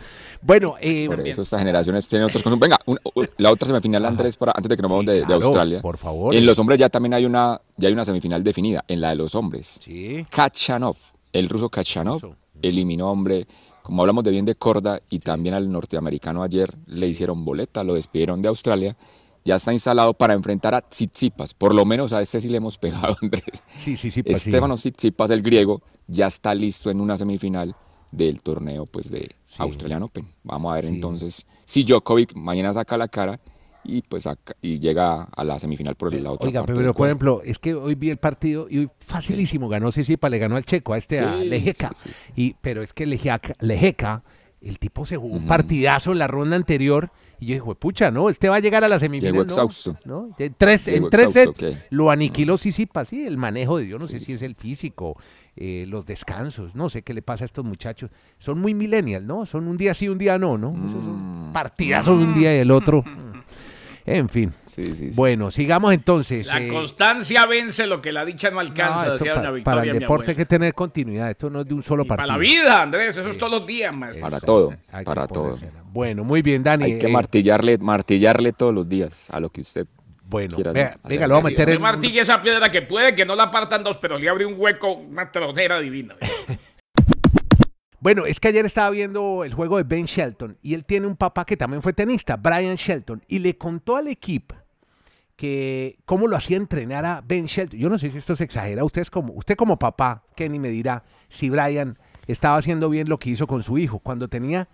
Bueno, 0.42 0.76
eh, 0.80 1.08
Por 1.08 1.28
eso 1.28 1.42
estas 1.42 1.60
generaciones 1.60 2.08
tienen 2.08 2.28
otros 2.28 2.42
consumos. 2.42 2.62
Venga, 2.68 2.80
una- 2.86 3.02
la 3.38 3.52
otra 3.52 3.68
semifinal, 3.68 4.06
Andrés, 4.06 4.38
para, 4.38 4.54
antes 4.56 4.70
de 4.70 4.76
que 4.78 4.82
nos 4.82 4.90
vamos 4.92 5.06
de, 5.08 5.14
de 5.20 5.26
claro, 5.26 5.44
Australia. 5.46 5.82
por 5.82 5.98
favor. 5.98 6.34
En 6.34 6.46
los 6.46 6.58
hombres 6.58 6.80
ya 6.80 6.88
también 6.90 7.14
hay 7.16 7.26
una, 7.26 7.60
ya 7.76 7.90
hay 7.90 7.94
una 7.94 8.06
semifinal 8.06 8.42
definida, 8.44 8.84
en 8.88 9.02
la 9.02 9.10
de 9.10 9.16
los 9.18 9.36
hombres. 9.36 9.78
sí. 9.84 10.26
Kachanov, 10.32 10.96
el 11.34 11.50
ruso 11.50 11.70
Kachanov, 11.70 12.18
Eso. 12.18 12.36
Eliminó, 12.62 13.12
hombre, 13.12 13.48
como 13.84 14.02
hablamos 14.02 14.24
de 14.24 14.32
bien 14.32 14.46
de 14.46 14.56
Corda, 14.56 15.02
y 15.10 15.20
también 15.20 15.56
al 15.56 15.72
norteamericano 15.72 16.44
ayer 16.44 16.74
le 16.88 17.08
hicieron 17.08 17.44
boleta, 17.46 17.84
lo 17.84 17.94
despidieron 17.96 18.42
de 18.42 18.48
Australia. 18.50 18.96
Ya 19.44 19.56
está 19.56 19.74
instalado 19.74 20.14
para 20.14 20.36
enfrentar 20.36 20.76
a 20.76 20.82
Tsitsipas. 20.82 21.56
Por 21.56 21.74
lo 21.74 21.84
menos 21.84 22.14
a 22.14 22.22
este 22.22 22.40
sí 22.40 22.48
le 22.48 22.58
hemos 22.58 22.78
pegado, 22.78 23.18
Andrés. 23.22 23.64
Sí, 23.76 23.98
sí, 23.98 24.12
sí. 24.12 24.22
pues 24.22 24.44
sí. 24.44 24.52
Tsitsipas, 24.52 25.32
el 25.32 25.42
griego, 25.42 25.82
ya 26.08 26.28
está 26.28 26.54
listo 26.54 26.92
en 26.92 27.02
una 27.02 27.18
semifinal 27.18 27.76
del 28.12 28.42
torneo 28.44 28.86
pues 28.86 29.10
de 29.10 29.32
Sí. 29.48 29.56
Australian 29.58 30.04
Open. 30.04 30.28
Vamos 30.44 30.72
a 30.72 30.76
ver 30.76 30.86
Sí. 30.86 30.92
entonces 30.94 31.46
si 31.66 31.84
Djokovic 31.84 32.36
mañana 32.36 32.72
saca 32.74 32.96
la 32.98 33.08
cara 33.10 33.40
y 33.84 34.02
pues 34.04 34.24
saca- 34.24 34.56
y 34.62 34.80
llega 34.80 35.24
a 35.24 35.44
la 35.44 35.58
semifinal 35.60 35.96
por 35.96 36.14
la 36.14 36.32
otra 36.32 36.48
Oiga, 36.48 36.62
parte. 36.62 36.74
pero 36.74 36.94
por 36.94 37.08
ejemplo, 37.08 37.42
es 37.44 37.58
que 37.60 37.74
hoy 37.74 37.96
vi 37.96 38.10
el 38.10 38.18
partido 38.18 38.68
y 38.70 38.80
hoy 38.80 38.90
facilísimo 39.00 39.68
ganó 39.70 39.92
Sisipa, 39.92 40.30
le 40.30 40.38
ganó 40.38 40.56
al 40.56 40.66
Checo, 40.66 40.94
a 40.94 40.98
este, 40.98 41.20
a 41.20 41.40
Sí, 41.42 41.48
Lejeca. 41.48 41.90
sí, 41.96 42.10
sí, 42.10 42.14
sí. 42.14 42.34
Y, 42.36 42.56
pero 42.62 42.84
es 42.84 42.94
que 42.94 43.06
Lejeca, 43.06 43.54
Lejeca, 43.60 44.24
el 44.62 44.78
tipo 44.78 45.06
se 45.08 45.18
jugó 45.18 45.36
un 45.38 45.48
partidazo 45.48 46.12
en 46.12 46.20
la 46.20 46.28
ronda 46.28 46.56
anterior 46.56 47.10
y 47.40 47.48
yo 47.48 47.56
dije, 47.56 47.76
pucha, 47.80 48.12
no, 48.12 48.30
este 48.30 48.48
va 48.50 48.58
a 48.58 48.60
llegar 48.60 48.84
a 48.84 48.88
la 48.88 49.00
semifinal. 49.00 49.32
Llegó 49.34 49.44
¿no? 49.44 49.50
exhausto. 49.50 49.98
¿no? 50.06 50.36
En 50.38 50.54
tres, 50.56 50.88
en 50.88 51.10
tres 51.10 51.32
sets 51.34 51.78
lo 51.90 52.12
aniquiló 52.12 52.60
Sisipa, 52.60 53.04
sí, 53.04 53.26
el 53.26 53.38
manejo 53.40 53.78
de 53.80 53.86
Dios, 53.86 54.00
no 54.00 54.08
sé 54.08 54.20
si 54.20 54.34
es 54.34 54.44
el 54.44 54.54
físico, 54.54 55.18
eh, 55.56 55.86
los 55.88 56.06
descansos, 56.06 56.76
no 56.76 56.92
sé 56.92 57.02
qué 57.02 57.16
le 57.16 57.24
pasa 57.24 57.44
a 57.44 57.48
estos 57.48 57.66
muchachos. 57.66 58.12
Son 58.38 58.60
muy 58.62 58.76
millennial, 58.76 59.26
¿no? 59.26 59.48
Son 59.48 59.68
un 59.68 59.78
día 59.78 59.96
sí, 59.96 60.08
un 60.08 60.20
día 60.20 60.38
no, 60.38 60.60
¿no? 60.60 60.70
Son 60.74 61.50
Mm. 61.50 61.54
partidazos 61.54 62.20
de 62.20 62.24
un 62.26 62.36
día 62.36 62.56
y 62.56 62.60
el 62.60 62.70
otro. 62.70 63.04
En 64.06 64.30
fin. 64.30 64.52
Sí, 64.66 64.86
sí, 64.88 64.96
sí. 64.96 65.12
Bueno, 65.16 65.52
sigamos 65.52 65.94
entonces. 65.94 66.48
La 66.48 66.60
eh, 66.62 66.68
constancia 66.70 67.46
vence 67.46 67.86
lo 67.86 68.02
que 68.02 68.12
la 68.12 68.26
dicha 68.26 68.50
no 68.50 68.56
no, 68.56 68.60
alcanza, 68.62 69.02
esto 69.02 69.14
decía 69.14 69.34
pa- 69.36 69.42
doña 69.42 69.64
para 69.64 69.82
Victoria, 69.82 69.92
el 69.92 69.98
mi 69.98 70.00
deporte 70.02 70.32
hay 70.32 70.38
que 70.38 70.46
tener 70.46 70.74
continuidad. 70.74 71.30
Esto 71.30 71.50
no 71.50 71.62
es 71.62 71.68
de 71.68 71.74
un 71.74 71.84
solo 71.84 72.04
Y 72.04 72.08
para 72.08 72.26
partido. 72.26 72.38
la 72.38 72.64
vida, 72.64 72.82
Andrés, 72.82 73.18
eso 73.18 73.28
es 73.30 73.38
todos 73.38 73.52
los 73.52 73.68
días, 73.68 73.94
maestro. 73.94 74.22
Para 74.22 74.40
todo, 74.40 74.74
Hay 74.92 75.04
para 75.06 75.28
todo. 75.28 75.44
ponérsela. 75.56 75.84
Bueno, 75.92 76.24
muy 76.24 76.42
bien, 76.42 76.64
Dani. 76.64 76.84
Hay 76.86 77.00
que 77.00 77.08
eh, 77.08 77.12
martillarle, 77.12 77.78
martillarle 77.78 78.54
todos 78.54 78.74
los 78.74 78.88
días 78.88 79.30
a 79.30 79.40
lo 79.40 79.50
que 79.50 79.62
usted 79.62 79.86
Bueno, 80.26 80.56
venga, 81.04 81.28
lo 81.28 81.34
vamos 81.36 81.48
a 81.48 81.52
meter 81.52 81.68
Me 81.68 81.74
en. 81.76 81.82
martille 81.82 82.22
esa 82.22 82.42
piedra 82.42 82.72
que 82.72 82.82
puede 82.82 83.14
que 83.14 83.26
no 83.26 83.36
la 83.36 83.52
partan 83.52 83.84
dos, 83.84 83.98
pero 83.98 84.18
le 84.18 84.30
abre 84.30 84.46
un 84.46 84.56
hueco, 84.58 84.94
una 84.94 85.30
tronera 85.32 85.80
divina. 85.82 86.16
Bueno, 88.02 88.26
es 88.26 88.40
que 88.40 88.48
ayer 88.48 88.66
estaba 88.66 88.90
viendo 88.90 89.44
el 89.44 89.54
juego 89.54 89.78
de 89.78 89.84
Ben 89.84 90.06
Shelton 90.06 90.58
y 90.64 90.74
él 90.74 90.86
tiene 90.86 91.06
un 91.06 91.16
papá 91.16 91.46
que 91.46 91.56
también 91.56 91.84
fue 91.84 91.94
tenista, 91.94 92.36
Brian 92.36 92.76
Shelton, 92.76 93.24
y 93.28 93.38
le 93.38 93.60
contó 93.60 93.96
al 93.96 94.08
equipo 94.08 94.56
que 95.36 96.00
cómo 96.06 96.28
lo 96.28 96.36
hacía 96.36 96.58
entrenar 96.58 97.06
a 97.06 97.22
Ben 97.22 97.46
Shelton. 97.46 97.80
Yo 97.80 97.92
no 97.92 98.00
sé 98.00 98.10
si 98.10 98.18
esto 98.18 98.36
se 98.36 98.44
exagera. 98.44 98.84
Usted, 98.84 99.04
es 99.04 99.12
como, 99.12 99.34
usted 99.34 99.56
como 99.56 99.78
papá, 99.78 100.24
Kenny 100.36 100.58
me 100.58 100.70
dirá 100.70 101.04
si 101.30 101.52
Brian 101.52 102.00
estaba 102.26 102.58
haciendo 102.58 102.90
bien 102.90 103.08
lo 103.08 103.20
que 103.20 103.30
hizo 103.30 103.46
con 103.46 103.62
su 103.62 103.78
hijo. 103.78 104.00
Cuando 104.00 104.28
tenía, 104.28 104.68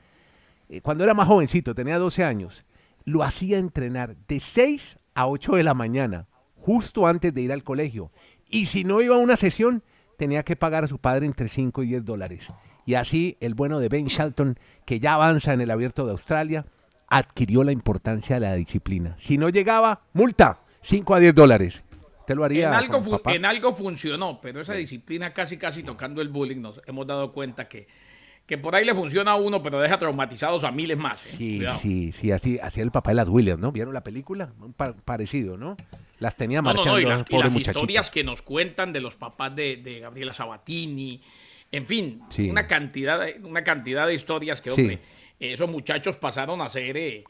eh, 0.69 0.79
cuando 0.79 1.03
era 1.03 1.13
más 1.13 1.27
jovencito, 1.27 1.75
tenía 1.75 1.99
12 1.99 2.23
años, 2.23 2.63
lo 3.03 3.23
hacía 3.23 3.57
entrenar 3.57 4.15
de 4.29 4.39
6 4.39 4.99
a 5.15 5.27
8 5.27 5.55
de 5.55 5.63
la 5.63 5.73
mañana, 5.73 6.27
justo 6.55 7.05
antes 7.05 7.33
de 7.33 7.41
ir 7.41 7.51
al 7.51 7.65
colegio. 7.65 8.09
Y 8.49 8.67
si 8.67 8.85
no 8.85 9.01
iba 9.01 9.15
a 9.15 9.19
una 9.19 9.35
sesión, 9.35 9.83
tenía 10.17 10.43
que 10.43 10.55
pagar 10.55 10.85
a 10.85 10.87
su 10.87 10.97
padre 10.97 11.25
entre 11.25 11.49
5 11.49 11.83
y 11.83 11.87
10 11.87 12.05
dólares. 12.05 12.53
Y 12.87 12.95
así 12.95 13.37
el 13.41 13.53
bueno 13.53 13.79
de 13.79 13.89
Ben 13.89 14.05
Shelton, 14.07 14.57
que 14.85 14.99
ya 14.99 15.13
avanza 15.13 15.53
en 15.53 15.61
el 15.61 15.69
abierto 15.69 16.05
de 16.05 16.13
Australia, 16.13 16.65
adquirió 17.09 17.63
la 17.63 17.71
importancia 17.73 18.37
de 18.37 18.39
la 18.47 18.55
disciplina. 18.55 19.13
Si 19.19 19.37
no 19.37 19.49
llegaba, 19.49 20.01
multa, 20.13 20.61
5 20.81 21.13
a 21.13 21.19
10 21.19 21.35
dólares. 21.35 21.83
¿Usted 22.19 22.35
lo 22.35 22.43
haría 22.45 22.69
En 22.69 22.73
algo, 22.73 23.21
en 23.25 23.45
algo 23.45 23.73
funcionó, 23.73 24.39
pero 24.41 24.61
esa 24.61 24.73
disciplina 24.73 25.33
casi 25.33 25.57
casi 25.57 25.83
tocando 25.83 26.21
el 26.21 26.29
bullying 26.29 26.61
nos 26.61 26.81
hemos 26.85 27.05
dado 27.05 27.31
cuenta 27.33 27.67
que, 27.67 27.87
que 28.45 28.57
por 28.57 28.73
ahí 28.75 28.85
le 28.85 28.95
funciona 28.95 29.31
a 29.31 29.35
uno, 29.35 29.61
pero 29.61 29.79
deja 29.79 29.97
traumatizados 29.97 30.63
a 30.63 30.71
miles 30.71 30.97
más. 30.97 31.25
¿eh? 31.25 31.35
Sí, 31.37 31.57
Cuidado. 31.57 31.77
sí, 31.79 32.11
sí, 32.13 32.31
así, 32.31 32.59
así 32.61 32.81
el 32.81 32.91
papá 32.91 33.11
de 33.11 33.15
las 33.15 33.27
Williams, 33.29 33.61
¿no? 33.61 33.71
¿Vieron 33.73 33.93
la 33.93 34.01
película? 34.03 34.53
Pa- 34.77 34.93
parecido, 34.93 35.57
¿no? 35.57 35.75
Las 36.19 36.35
tenía 36.35 36.61
No, 36.61 36.69
no, 36.69 36.75
marchando 36.75 36.93
no, 36.93 36.99
y 37.01 37.05
las 37.43 37.53
y 37.55 37.59
historias 37.59 38.09
que 38.09 38.23
nos 38.23 38.41
cuentan 38.41 38.91
de 38.93 39.01
los 39.01 39.15
papás 39.15 39.55
de, 39.55 39.77
de 39.77 39.99
Gabriela 39.99 40.33
Sabatini, 40.33 41.21
en 41.71 41.85
fin, 41.85 42.21
Sí. 42.29 42.49
una, 42.49 42.67
cantidad 42.67 43.19
de, 43.19 43.39
una 43.43 43.63
cantidad 43.63 44.07
de 44.07 44.13
historias 44.13 44.61
que, 44.61 44.71
Sí. 44.71 44.81
hombre, 44.81 44.99
esos 45.39 45.69
muchachos 45.69 46.17
pasaron 46.17 46.61
a 46.61 46.69
ser 46.69 46.97
eh, 46.97 47.23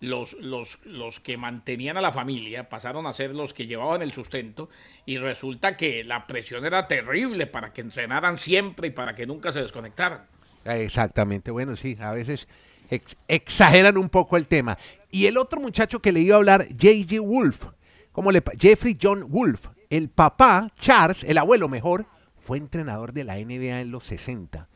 los, 0.00 0.34
los, 0.34 0.78
los 0.84 1.20
que 1.20 1.36
mantenían 1.36 1.96
a 1.96 2.00
la 2.02 2.12
familia, 2.12 2.68
pasaron 2.68 3.06
a 3.06 3.12
ser 3.12 3.34
los 3.34 3.54
que 3.54 3.66
llevaban 3.66 4.02
el 4.02 4.12
sustento, 4.12 4.68
y 5.06 5.16
resulta 5.18 5.76
que 5.76 6.04
la 6.04 6.26
presión 6.26 6.66
era 6.66 6.86
terrible 6.88 7.46
para 7.46 7.72
que 7.72 7.80
entrenaran 7.80 8.38
siempre 8.38 8.88
y 8.88 8.90
para 8.90 9.14
que 9.14 9.26
nunca 9.26 9.50
se 9.52 9.62
desconectaran. 9.62 10.26
Exactamente, 10.64 11.50
bueno, 11.50 11.76
sí, 11.76 11.96
a 12.00 12.12
veces 12.12 12.48
ex- 12.90 13.16
exageran 13.28 13.96
un 13.96 14.08
poco 14.08 14.36
el 14.36 14.46
tema. 14.46 14.76
Y 15.10 15.26
el 15.26 15.36
otro 15.38 15.60
muchacho 15.60 16.00
que 16.00 16.12
le 16.12 16.20
iba 16.20 16.34
a 16.34 16.38
hablar, 16.38 16.66
J.J. 16.70 17.20
Wolf, 17.20 17.66
¿cómo 18.12 18.32
le 18.32 18.42
Jeffrey 18.58 18.98
John 19.00 19.26
Wolf, 19.30 19.68
El 19.90 20.08
papá, 20.08 20.70
Charles, 20.80 21.22
el 21.24 21.38
abuelo 21.38 21.68
mejor, 21.68 22.06
fue 22.44 22.58
entrenador 22.58 23.12
de 23.12 23.24
la 23.24 23.36
NBA 23.36 23.80
en 23.80 23.90
los 23.90 24.04
60 24.04 24.68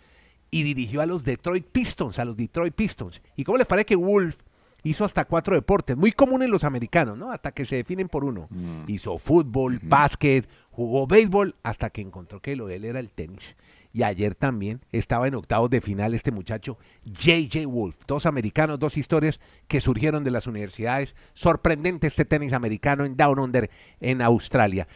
y 0.51 0.63
dirigió 0.63 1.03
a 1.03 1.07
los 1.07 1.25
Detroit 1.25 1.67
Pistons, 1.67 2.19
a 2.19 2.25
los 2.25 2.37
Detroit 2.37 2.75
Pistons. 2.75 3.21
¿Y 3.37 3.45
cómo 3.45 3.59
les 3.59 3.67
parece 3.67 3.87
que 3.87 3.97
Wolf 3.97 4.39
hizo 4.83 5.05
hasta 5.05 5.27
cuatro 5.27 5.55
deportes, 5.55 5.97
muy 5.97 6.13
comunes 6.13 6.47
en 6.47 6.53
los 6.53 6.65
americanos, 6.65 7.19
¿no? 7.19 7.31
Hasta 7.31 7.53
que 7.53 7.67
se 7.67 7.77
definen 7.77 8.09
por 8.09 8.25
uno. 8.25 8.47
Mm. 8.51 8.85
Hizo 8.89 9.19
fútbol, 9.19 9.81
básquet, 9.83 10.49
jugó 10.71 11.07
béisbol, 11.07 11.57
hasta 11.63 11.91
que 11.91 12.01
encontró 12.01 12.41
que 12.41 12.57
lo 12.57 12.67
de 12.67 12.77
él 12.77 12.85
era 12.87 13.01
el 13.01 13.11
tenis. 13.11 13.57
Y 13.93 14.03
ayer 14.03 14.35
también 14.35 14.81
estaba 14.93 15.27
en 15.27 15.35
octavos 15.35 15.71
de 15.71 15.81
final 15.81 16.15
este 16.15 16.31
muchacho, 16.31 16.79
JJ 17.05 17.67
Wolf. 17.67 17.97
Dos 18.07 18.27
americanos, 18.27 18.79
dos 18.79 18.97
historias 18.97 19.41
que 19.67 19.81
surgieron 19.81 20.25
de 20.25 20.31
las 20.31 20.47
universidades. 20.47 21.15
Sorprendente 21.35 22.07
este 22.07 22.25
tenis 22.25 22.53
americano 22.53 23.05
en 23.05 23.17
Down 23.17 23.39
Under, 23.39 23.71
en 24.01 24.23
Australia. 24.23 24.87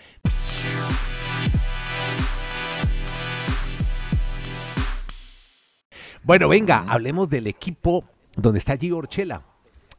Bueno, 6.25 6.49
venga, 6.49 6.85
hablemos 6.89 7.29
del 7.29 7.49
equipo 7.49 8.05
donde 8.37 8.61
está 8.61 8.77
Gio 8.77 8.97
Orchela, 8.97 9.43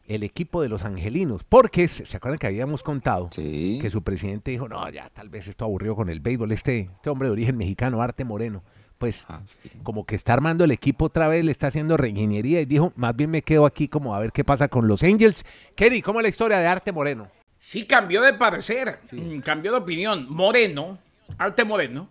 el 0.08 0.24
equipo 0.24 0.62
de 0.62 0.70
los 0.70 0.84
angelinos, 0.84 1.44
porque 1.44 1.90
se 1.90 2.16
acuerdan 2.16 2.40
que 2.40 2.48
habíamos 2.48 2.82
contado 2.82 3.30
que 3.30 3.90
su 3.92 4.04
presidente 4.04 4.52
dijo, 4.52 4.70
no, 4.70 4.90
ya 4.90 5.10
tal 5.10 5.28
vez 5.28 5.50
esto 5.50 5.66
aburrió 5.66 5.98
con 5.98 6.10
el 6.10 6.22
béisbol, 6.22 6.54
este, 6.54 6.90
este 6.96 7.10
hombre 7.10 7.28
de 7.28 7.34
origen 7.34 7.58
mexicano, 7.58 8.02
Arte 8.02 8.24
Moreno, 8.24 8.64
pues 8.98 9.26
ah, 9.28 9.42
como 9.84 10.06
que 10.06 10.16
está 10.16 10.32
armando 10.32 10.64
el 10.64 10.72
equipo 10.72 11.06
otra 11.06 11.28
vez, 11.28 11.44
le 11.44 11.52
está 11.52 11.68
haciendo 11.68 11.98
reingeniería 11.98 12.62
y 12.62 12.66
dijo, 12.66 12.94
más 12.96 13.14
bien 13.14 13.30
me 13.30 13.42
quedo 13.42 13.66
aquí 13.66 13.90
como 13.90 14.16
a 14.16 14.20
ver 14.20 14.32
qué 14.32 14.46
pasa 14.46 14.70
con 14.70 14.88
los 14.88 15.04
Angels. 15.04 15.44
Kenny, 15.76 16.02
¿cómo 16.02 16.22
es 16.22 16.24
la 16.24 16.30
historia 16.30 16.60
de 16.60 16.68
Arte 16.68 16.94
Moreno? 16.94 17.28
Sí, 17.60 17.86
cambió 17.86 18.22
de 18.22 18.34
parecer, 18.34 19.02
mm, 19.12 19.40
cambió 19.40 19.74
de 19.74 19.78
opinión. 19.80 20.28
Moreno, 20.30 21.00
Arte 21.38 21.66
Moreno, 21.66 22.10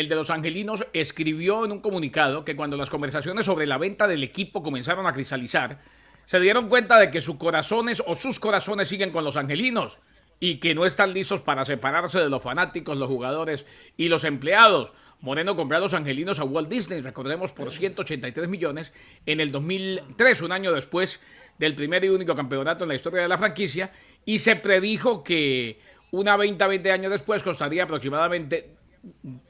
el 0.00 0.08
de 0.08 0.16
los 0.16 0.30
angelinos, 0.30 0.86
escribió 0.92 1.64
en 1.64 1.72
un 1.72 1.80
comunicado 1.80 2.44
que 2.44 2.56
cuando 2.56 2.76
las 2.76 2.90
conversaciones 2.90 3.46
sobre 3.46 3.66
la 3.66 3.78
venta 3.78 4.08
del 4.08 4.24
equipo 4.24 4.62
comenzaron 4.62 5.06
a 5.06 5.12
cristalizar, 5.12 5.80
se 6.26 6.40
dieron 6.40 6.68
cuenta 6.68 6.98
de 6.98 7.10
que 7.10 7.20
sus 7.20 7.36
corazones 7.36 8.02
o 8.06 8.14
sus 8.14 8.40
corazones 8.40 8.88
siguen 8.88 9.10
con 9.10 9.24
los 9.24 9.36
angelinos 9.36 9.98
y 10.40 10.56
que 10.56 10.74
no 10.74 10.86
están 10.86 11.12
listos 11.12 11.42
para 11.42 11.64
separarse 11.64 12.18
de 12.18 12.30
los 12.30 12.42
fanáticos, 12.42 12.96
los 12.96 13.08
jugadores 13.08 13.66
y 13.96 14.08
los 14.08 14.24
empleados. 14.24 14.92
Moreno 15.20 15.54
compró 15.54 15.76
a 15.76 15.80
los 15.80 15.92
angelinos 15.92 16.38
a 16.38 16.44
Walt 16.44 16.68
Disney, 16.68 17.02
recordemos, 17.02 17.52
por 17.52 17.70
183 17.70 18.48
millones 18.48 18.92
en 19.26 19.40
el 19.40 19.50
2003, 19.50 20.40
un 20.40 20.52
año 20.52 20.72
después 20.72 21.20
del 21.58 21.74
primer 21.74 22.04
y 22.04 22.08
único 22.08 22.34
campeonato 22.34 22.84
en 22.84 22.88
la 22.88 22.94
historia 22.94 23.22
de 23.22 23.28
la 23.28 23.36
franquicia, 23.36 23.92
y 24.24 24.38
se 24.38 24.56
predijo 24.56 25.22
que 25.22 25.78
una 26.10 26.36
venta 26.36 26.66
20 26.66 26.90
años 26.90 27.12
después 27.12 27.42
costaría 27.42 27.84
aproximadamente 27.84 28.79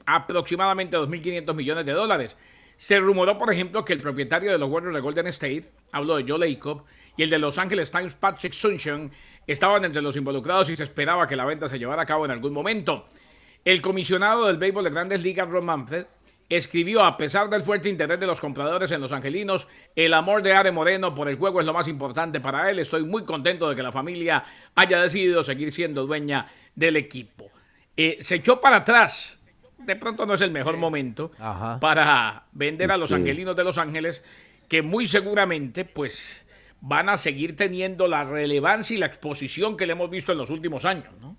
aproximadamente 0.05 0.97
2.500 0.97 1.53
millones 1.53 1.85
de 1.85 1.91
dólares. 1.93 2.35
Se 2.77 2.99
rumoró, 2.99 3.37
por 3.37 3.53
ejemplo, 3.53 3.85
que 3.85 3.93
el 3.93 4.01
propietario 4.01 4.51
de 4.51 4.57
los 4.57 4.69
Warriors 4.69 4.95
de 4.95 5.01
Golden 5.01 5.27
State, 5.27 5.69
hablo 5.91 6.15
de 6.15 6.25
Joe 6.27 6.39
Lacob, 6.39 6.83
y 7.17 7.23
el 7.23 7.29
de 7.29 7.39
Los 7.39 7.57
Angeles 7.57 7.91
Times, 7.91 8.15
Patrick 8.15 8.53
Sunshine, 8.53 9.11
estaban 9.45 9.85
entre 9.85 10.01
los 10.01 10.15
involucrados 10.15 10.69
y 10.69 10.75
se 10.75 10.83
esperaba 10.83 11.27
que 11.27 11.35
la 11.35 11.45
venta 11.45 11.69
se 11.69 11.77
llevara 11.77 12.03
a 12.03 12.05
cabo 12.05 12.25
en 12.25 12.31
algún 12.31 12.53
momento. 12.53 13.07
El 13.63 13.81
comisionado 13.81 14.47
del 14.47 14.57
béisbol 14.57 14.85
de 14.85 14.89
Grandes 14.89 15.21
Ligas, 15.21 15.47
Ron 15.47 15.65
Manfred, 15.65 16.05
escribió, 16.49 17.03
a 17.03 17.17
pesar 17.17 17.49
del 17.49 17.63
fuerte 17.63 17.89
interés 17.89 18.19
de 18.19 18.27
los 18.27 18.41
compradores 18.41 18.91
en 18.91 18.99
Los 18.99 19.11
Angelinos, 19.11 19.67
el 19.95 20.13
amor 20.13 20.41
de 20.41 20.53
Are 20.53 20.71
Moreno 20.71 21.13
por 21.13 21.29
el 21.29 21.37
juego 21.37 21.59
es 21.59 21.65
lo 21.65 21.73
más 21.73 21.87
importante 21.87 22.41
para 22.41 22.69
él. 22.69 22.79
Estoy 22.79 23.03
muy 23.03 23.23
contento 23.23 23.69
de 23.69 23.75
que 23.75 23.83
la 23.83 23.91
familia 23.91 24.43
haya 24.75 25.01
decidido 25.01 25.43
seguir 25.43 25.71
siendo 25.71 26.05
dueña 26.05 26.47
del 26.75 26.97
equipo. 26.97 27.51
Eh, 27.95 28.17
se 28.21 28.35
echó 28.35 28.59
para 28.59 28.77
atrás 28.77 29.37
de 29.85 29.95
pronto 29.95 30.25
no 30.25 30.33
es 30.33 30.41
el 30.41 30.51
mejor 30.51 30.77
momento 30.77 31.31
para 31.79 32.45
vender 32.51 32.91
a 32.91 32.97
los 32.97 33.11
angelinos 33.11 33.55
de 33.55 33.63
Los 33.63 33.77
Ángeles, 33.77 34.23
que 34.67 34.81
muy 34.81 35.07
seguramente 35.07 35.85
pues 35.85 36.21
van 36.81 37.09
a 37.09 37.17
seguir 37.17 37.55
teniendo 37.55 38.07
la 38.07 38.23
relevancia 38.23 38.95
y 38.95 38.99
la 38.99 39.05
exposición 39.05 39.77
que 39.77 39.85
le 39.85 39.93
hemos 39.93 40.09
visto 40.09 40.31
en 40.31 40.37
los 40.37 40.49
últimos 40.49 40.85
años, 40.85 41.13
¿no? 41.19 41.37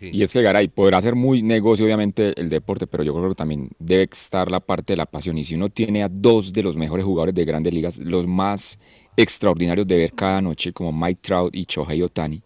Y 0.00 0.22
es 0.22 0.32
que 0.32 0.40
Garay 0.40 0.68
podrá 0.68 1.02
ser 1.02 1.14
muy 1.14 1.42
negocio 1.42 1.84
obviamente 1.84 2.32
el 2.40 2.48
deporte, 2.48 2.86
pero 2.86 3.02
yo 3.02 3.12
creo 3.12 3.28
que 3.28 3.34
también 3.34 3.68
debe 3.78 4.08
estar 4.10 4.50
la 4.50 4.60
parte 4.60 4.92
de 4.92 4.96
la 4.96 5.06
pasión. 5.06 5.36
Y 5.36 5.44
si 5.44 5.56
uno 5.56 5.68
tiene 5.68 6.02
a 6.02 6.08
dos 6.08 6.52
de 6.52 6.62
los 6.62 6.76
mejores 6.76 7.04
jugadores 7.04 7.34
de 7.34 7.44
grandes 7.44 7.74
ligas, 7.74 7.98
los 7.98 8.26
más 8.26 8.78
extraordinarios 9.16 9.86
de 9.86 9.98
ver 9.98 10.12
cada 10.12 10.40
noche, 10.40 10.72
como 10.72 10.92
Mike 10.92 11.20
Trout 11.20 11.54
y 11.54 11.66
Shohei 11.68 12.02
Otani, 12.02 12.40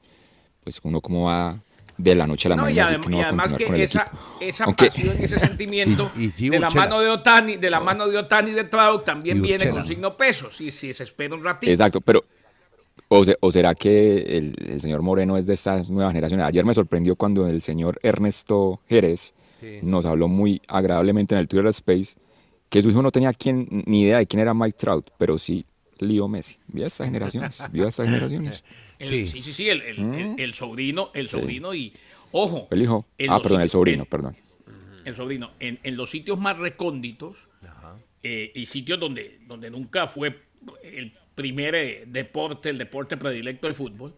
pues 0.64 0.80
uno 0.82 1.00
como 1.00 1.24
va 1.24 1.62
de 1.96 2.14
la 2.14 2.26
noche 2.26 2.48
a 2.48 2.50
la 2.50 2.56
mañana. 2.56 3.00
Y, 3.08 3.20
además 3.20 3.52
que 3.52 3.82
esa, 3.82 4.10
esa 4.40 4.66
pasión 4.66 5.14
y 5.20 5.24
ese 5.24 5.38
sentimiento 5.38 6.10
de 6.14 6.58
la 6.58 6.70
mano 6.70 7.00
de 7.00 7.08
Otani, 7.08 7.56
de 7.56 7.70
la 7.70 7.80
mano 7.80 8.08
de 8.08 8.18
Otani 8.18 8.52
de 8.52 8.64
Trout 8.64 9.04
también 9.04 9.40
viene 9.40 9.70
con 9.70 9.86
signo 9.86 10.16
peso, 10.16 10.50
si, 10.50 10.70
si 10.70 10.92
se 10.92 11.04
espera 11.04 11.34
un 11.34 11.44
ratito. 11.44 11.70
Exacto, 11.70 12.00
pero 12.00 12.24
o, 13.08 13.52
será 13.52 13.74
que 13.74 14.38
el, 14.38 14.80
señor 14.80 15.02
Moreno 15.02 15.36
es 15.36 15.46
de 15.46 15.54
estas 15.54 15.90
nuevas 15.90 16.12
generaciones? 16.12 16.46
Ayer 16.46 16.64
me 16.64 16.74
sorprendió 16.74 17.16
cuando 17.16 17.46
el 17.46 17.62
señor 17.62 17.98
Ernesto 18.02 18.80
Jerez 18.88 19.34
nos 19.82 20.04
habló 20.04 20.28
muy 20.28 20.60
agradablemente 20.68 21.34
en 21.34 21.40
el 21.40 21.48
Twitter 21.48 21.66
Space 21.68 22.16
que 22.68 22.82
su 22.82 22.90
hijo 22.90 23.02
no 23.02 23.10
tenía 23.10 23.30
ni 23.68 24.02
idea 24.02 24.18
de 24.18 24.26
quién 24.26 24.40
era 24.40 24.52
Mike 24.52 24.76
Trout, 24.76 25.10
pero 25.16 25.38
sí 25.38 25.64
Leo 25.98 26.28
Messi. 26.28 26.58
Vio 26.66 26.86
estas 26.86 27.06
generaciones, 27.06 27.62
vio 27.70 27.86
estas 27.86 28.06
generaciones 28.06 28.64
sí. 28.98 29.26
sí, 29.26 29.52
sí, 29.52 29.68
mm. 29.98 30.36
el, 30.38 30.54
sobrino, 30.54 31.10
el 31.14 31.28
sobrino 31.28 31.74
y, 31.74 31.92
ojo. 32.32 32.68
El 32.70 32.82
hijo. 32.82 33.06
Ah, 33.28 33.40
perdón, 33.40 33.62
el 33.62 33.70
sobrino, 33.70 34.04
perdón. 34.04 34.36
El 35.04 35.14
sobrino. 35.14 35.52
En, 35.60 35.96
los 35.96 36.10
sitios 36.10 36.38
más 36.38 36.56
recónditos 36.58 37.36
eh, 38.22 38.52
y 38.54 38.66
sitios 38.66 38.98
donde, 38.98 39.40
donde 39.46 39.70
nunca 39.70 40.06
fue 40.08 40.34
el 40.82 41.12
primer 41.34 41.74
eh, 41.74 42.04
deporte, 42.06 42.70
el 42.70 42.78
deporte 42.78 43.16
predilecto 43.16 43.66
del 43.66 43.76
fútbol, 43.76 44.14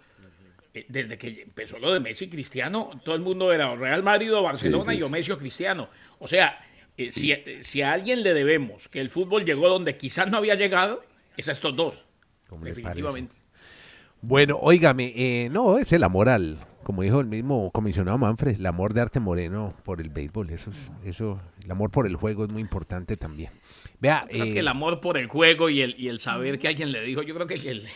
eh, 0.73 0.87
desde 0.89 1.19
que 1.19 1.43
empezó 1.43 1.79
lo 1.79 1.93
de 1.93 2.01
Messi 2.01 2.27
y 2.27 2.29
Cristiano, 2.29 2.91
todo 3.05 3.15
el 3.15 3.23
mundo 3.23 3.53
era 3.53 3.75
Real 3.75 4.03
Madrid 4.03 4.33
o 4.35 4.43
Barcelona 4.43 4.95
y 4.95 5.03
o 5.03 5.09
Messi 5.09 5.33
o 5.33 5.39
Cristiano. 5.39 5.89
O 6.19 6.29
sea, 6.29 6.65
si, 6.97 7.35
si, 7.63 7.83
a 7.83 7.93
alguien 7.93 8.23
le 8.23 8.33
debemos 8.33 8.89
que 8.89 9.01
el 9.01 9.11
fútbol 9.11 9.45
llegó 9.45 9.69
donde 9.69 9.97
quizás 9.97 10.31
no 10.31 10.39
había 10.39 10.55
llegado, 10.55 11.05
es 11.37 11.49
a 11.49 11.53
estos 11.53 11.75
dos. 11.75 12.07
Definitivamente. 12.63 13.36
Bueno, 14.23 14.59
óigame, 14.61 15.13
eh, 15.15 15.49
no, 15.51 15.79
es 15.79 15.93
el 15.93 16.03
amor 16.03 16.29
al, 16.29 16.59
como 16.83 17.03
dijo 17.03 17.21
el 17.21 17.27
mismo 17.27 17.71
comisionado 17.73 18.19
Manfred, 18.19 18.57
el 18.57 18.67
amor 18.67 18.95
de 18.95 19.03
Arte 19.03 19.21
Moreno 19.21 19.75
por 19.85 20.01
el 20.01 20.09
béisbol, 20.09 20.51
eso, 20.51 20.71
eso, 21.05 21.41
el 21.65 21.71
amor 21.71 21.91
por 21.91 22.07
el 22.07 22.17
juego 22.17 22.45
es 22.45 22.53
muy 22.53 22.63
importante 22.63 23.17
también. 23.17 23.51
Vea, 24.01 24.27
que 24.31 24.59
el 24.59 24.67
eh, 24.67 24.71
amor 24.71 25.01
por 25.01 25.17
el 25.17 25.27
juego 25.27 25.69
y 25.69 25.81
el, 25.81 25.95
y 25.99 26.09
el 26.09 26.21
saber 26.21 26.59
que 26.59 26.69
alguien 26.69 26.93
le 26.93 27.03
dijo, 27.03 27.23
yo 27.23 27.35
creo 27.35 27.47
que 27.47 27.55
el, 27.55 27.89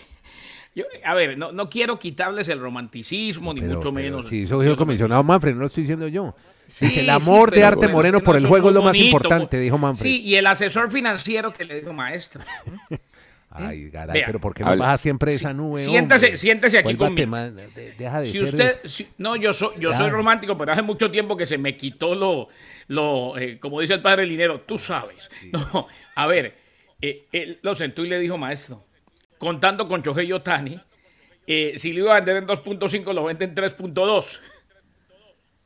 a 1.05 1.15
ver, 1.15 1.37
no, 1.37 1.53
no, 1.53 1.69
quiero 1.69 1.99
quitarles 1.99 2.49
el 2.49 2.61
romanticismo, 2.61 3.53
ni 3.53 3.61
mucho 3.61 3.93
menos. 3.93 4.27
Sí, 4.29 4.43
eso 4.43 4.61
dijo 4.61 4.73
el 4.73 4.79
comisionado 4.79 5.23
Manfred, 5.23 5.55
no 5.55 5.61
lo 5.61 5.67
estoy 5.67 5.85
diciendo 5.85 6.09
yo. 6.09 6.35
el 6.81 7.11
amor 7.11 7.51
de 7.51 7.65
Arte 7.65 7.89
Moreno 7.89 8.21
por 8.21 8.37
el 8.37 8.47
juego 8.47 8.69
es 8.69 8.75
lo 8.75 8.83
más 8.83 8.95
importante, 8.95 9.59
dijo 9.59 9.79
Manfred. 9.79 10.09
Sí, 10.09 10.21
y 10.23 10.37
el 10.37 10.47
asesor 10.47 10.91
financiero 10.91 11.53
que 11.53 11.65
le 11.65 11.81
dijo 11.81 11.93
maestro. 11.93 12.43
Ay, 13.53 13.91
garay, 13.91 14.23
pero 14.25 14.39
¿por 14.39 14.55
qué 14.55 14.63
no 14.63 14.77
baja 14.77 14.97
siempre 14.97 15.35
esa 15.35 15.53
nube? 15.53 15.85
Siéntese, 15.85 16.37
siéntese 16.37 16.79
aquí 16.79 16.95
conmigo. 16.95 17.37
deja 17.99 18.21
de 18.21 18.29
si 18.29 18.41
usted, 18.41 18.79
no, 19.19 19.35
yo 19.35 19.53
soy, 19.53 19.75
yo 19.81 19.93
soy 19.93 20.09
romántico, 20.09 20.57
pero 20.57 20.73
hace 20.73 20.83
mucho 20.83 21.11
tiempo 21.11 21.37
que 21.37 21.47
se 21.47 21.59
me 21.59 21.77
quitó 21.77 22.15
lo, 22.15 22.49
lo 22.87 23.37
eh, 23.37 23.59
como 23.59 23.81
dice 23.81 23.95
el 23.95 24.03
padre 24.03 24.25
Linero, 24.25 24.61
tú 24.61 24.79
sabes. 24.79 25.29
No, 25.53 25.89
a 26.15 26.27
ver, 26.29 26.55
eh, 27.03 27.25
él 27.33 27.59
lo 27.63 27.75
sentó 27.75 28.05
y 28.05 28.09
le 28.09 28.21
dijo, 28.21 28.39
maestro, 28.39 28.87
contando 29.39 29.89
con 29.89 30.03
Chohei 30.03 30.33
Otani, 30.33 30.81
eh, 31.47 31.75
si 31.77 31.93
lo 31.93 32.05
iba 32.05 32.13
a 32.13 32.21
vender 32.21 32.37
en 32.37 32.47
2.5, 32.47 33.13
lo 33.13 33.25
vende 33.25 33.47
en 33.47 33.55
3.2. 33.55 34.39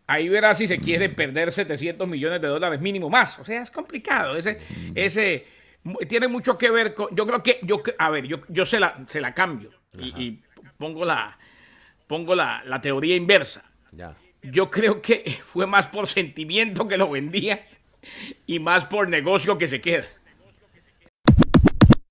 Ahí 0.06 0.28
verá 0.28 0.54
si 0.54 0.66
se 0.66 0.78
quiere 0.78 1.10
perder 1.10 1.52
700 1.52 2.08
millones 2.08 2.40
de 2.40 2.48
dólares 2.48 2.80
mínimo 2.80 3.10
más. 3.10 3.38
O 3.38 3.44
sea, 3.44 3.62
es 3.62 3.70
complicado. 3.70 4.36
Ese, 4.36 4.58
ese 4.94 5.44
tiene 6.08 6.28
mucho 6.28 6.56
que 6.56 6.70
ver 6.70 6.94
con. 6.94 7.14
Yo 7.14 7.26
creo 7.26 7.42
que. 7.42 7.60
yo 7.62 7.82
A 7.98 8.10
ver, 8.10 8.26
yo, 8.26 8.40
yo 8.48 8.66
se, 8.66 8.80
la, 8.80 9.04
se 9.06 9.20
la 9.20 9.34
cambio 9.34 9.70
y, 9.98 10.40
pongo 10.78 11.04
la 11.04 11.38
pongo 12.06 12.34
la, 12.34 12.80
teoría 12.82 13.16
inversa. 13.16 13.64
Yo 14.42 14.70
creo 14.70 15.00
que 15.00 15.38
fue 15.46 15.66
más 15.66 15.88
por 15.88 16.06
sentimiento 16.06 16.86
que 16.86 16.98
lo 16.98 17.10
vendía 17.10 17.66
y 18.46 18.58
más 18.58 18.84
por 18.84 19.08
negocio 19.08 19.56
que 19.56 19.68
se 19.68 19.80
queda. 19.80 20.04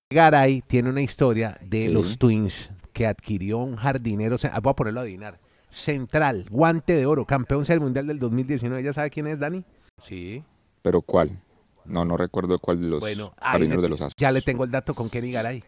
Garay 0.09 0.61
tiene 0.61 0.89
una 0.89 1.01
historia 1.01 1.57
de 1.61 1.89
los 1.89 2.17
Twins 2.17 2.69
que 2.91 3.07
adquirió 3.07 3.59
un 3.59 3.75
jardinero. 3.75 4.37
Voy 4.61 4.71
a 4.71 4.75
ponerlo 4.75 4.99
a 4.99 5.03
adivinar. 5.03 5.39
Central, 5.69 6.45
guante 6.51 6.93
de 6.93 7.07
oro, 7.07 7.25
campeón 7.25 7.63
del 7.63 7.79
mundial 7.79 8.05
del 8.05 8.19
2019. 8.19 8.83
¿Ya 8.83 8.93
sabe 8.93 9.09
quién 9.09 9.25
es, 9.25 9.39
Dani? 9.39 9.63
Sí. 9.99 10.43
¿Pero 10.83 11.01
cuál? 11.01 11.31
No, 11.85 12.05
no 12.05 12.17
recuerdo 12.17 12.57
cuál 12.59 12.81
de 12.81 12.87
los 12.87 12.99
bueno, 12.99 13.33
de 13.57 13.89
los 13.89 14.15
Ya 14.15 14.31
le 14.31 14.41
tengo 14.41 14.63
el 14.63 14.71
dato 14.71 14.93
con 14.93 15.09
Kenny 15.09 15.31
Garay. 15.31 15.63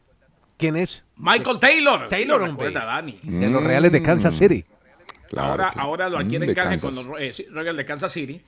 ¿Quién 0.58 0.78
es? 0.78 1.04
Michael 1.18 1.60
Taylor. 1.60 2.10
Taylor, 2.10 2.42
hombre. 2.42 2.72
Dani. 2.72 3.20
De 3.24 3.50
los 3.50 3.64
Reales 3.64 3.92
de 3.92 4.02
Kansas 4.02 4.34
mm. 4.34 4.38
City. 4.38 4.66
ahora, 5.36 5.68
ahora 5.76 6.10
lo 6.10 6.18
adquiere 6.18 6.46
en 6.46 6.52
mm, 6.52 6.80
con 6.80 6.96
los 6.96 7.08
eh, 7.20 7.48
Royals 7.52 7.78
de 7.78 7.86
Kansas 7.86 8.12
City. 8.14 8.42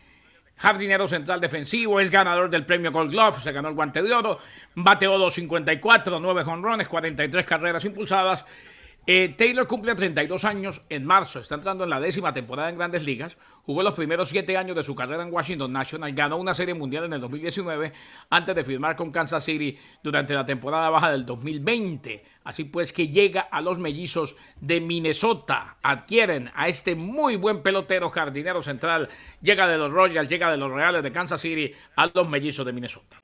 Jardinero 0.58 1.08
central 1.08 1.40
defensivo, 1.40 2.00
es 2.00 2.10
ganador 2.10 2.50
del 2.50 2.66
premio 2.66 2.92
Gold 2.92 3.12
Glove, 3.12 3.40
se 3.42 3.52
ganó 3.52 3.70
el 3.70 3.76
guante 3.76 4.02
de 4.02 4.12
oro, 4.12 4.40
bateó 4.74 5.16
254, 5.20 6.20
9 6.20 6.44
jonrones, 6.44 6.88
43 6.88 7.46
carreras 7.46 7.86
impulsadas 7.86 8.44
eh, 9.08 9.34
Taylor 9.38 9.66
cumple 9.68 9.96
32 9.96 10.44
años 10.44 10.82
en 10.90 11.06
marzo, 11.06 11.40
está 11.40 11.56
entrando 11.56 11.86
en 11.86 11.90
la 11.90 12.02
décima 12.02 12.34
temporada 12.34 12.70
en 12.70 12.76
grandes 12.76 13.06
ligas, 13.06 13.38
jugó 13.64 13.82
los 13.82 13.94
primeros 13.94 14.28
siete 14.28 14.58
años 14.58 14.76
de 14.76 14.84
su 14.84 14.96
carrera 14.96 15.24
en 15.24 15.34
Washington 15.34 15.72
National, 15.72 16.12
ganó 16.12 16.36
una 16.36 16.54
serie 16.54 16.74
mundial 16.74 17.06
en 17.06 17.14
el 17.14 17.22
2019 17.22 17.94
antes 18.30 18.54
de 18.54 18.64
firmar 18.66 18.98
con 18.98 19.12
Kansas 19.12 19.46
City 19.46 19.78
durante 20.04 20.34
la 20.34 20.46
temporada 20.46 20.90
baja 20.90 21.10
del 21.12 21.26
2020. 21.26 22.24
Así 22.44 22.66
pues 22.66 22.92
que 22.92 23.08
llega 23.08 23.42
a 23.42 23.62
los 23.62 23.80
mellizos 23.80 24.36
de 24.60 24.82
Minnesota, 24.82 25.78
adquieren 25.82 26.52
a 26.54 26.68
este 26.68 26.96
muy 26.96 27.38
buen 27.38 27.64
pelotero 27.64 28.10
jardinero 28.10 28.62
central, 28.62 29.08
llega 29.42 29.68
de 29.68 29.78
los 29.78 29.90
Royals, 29.90 30.28
llega 30.28 30.52
de 30.52 30.58
los 30.58 30.70
Reales 30.70 31.02
de 31.02 31.14
Kansas 31.14 31.40
City 31.40 31.72
a 31.96 32.10
los 32.14 32.28
mellizos 32.28 32.66
de 32.66 32.74
Minnesota. 32.74 33.20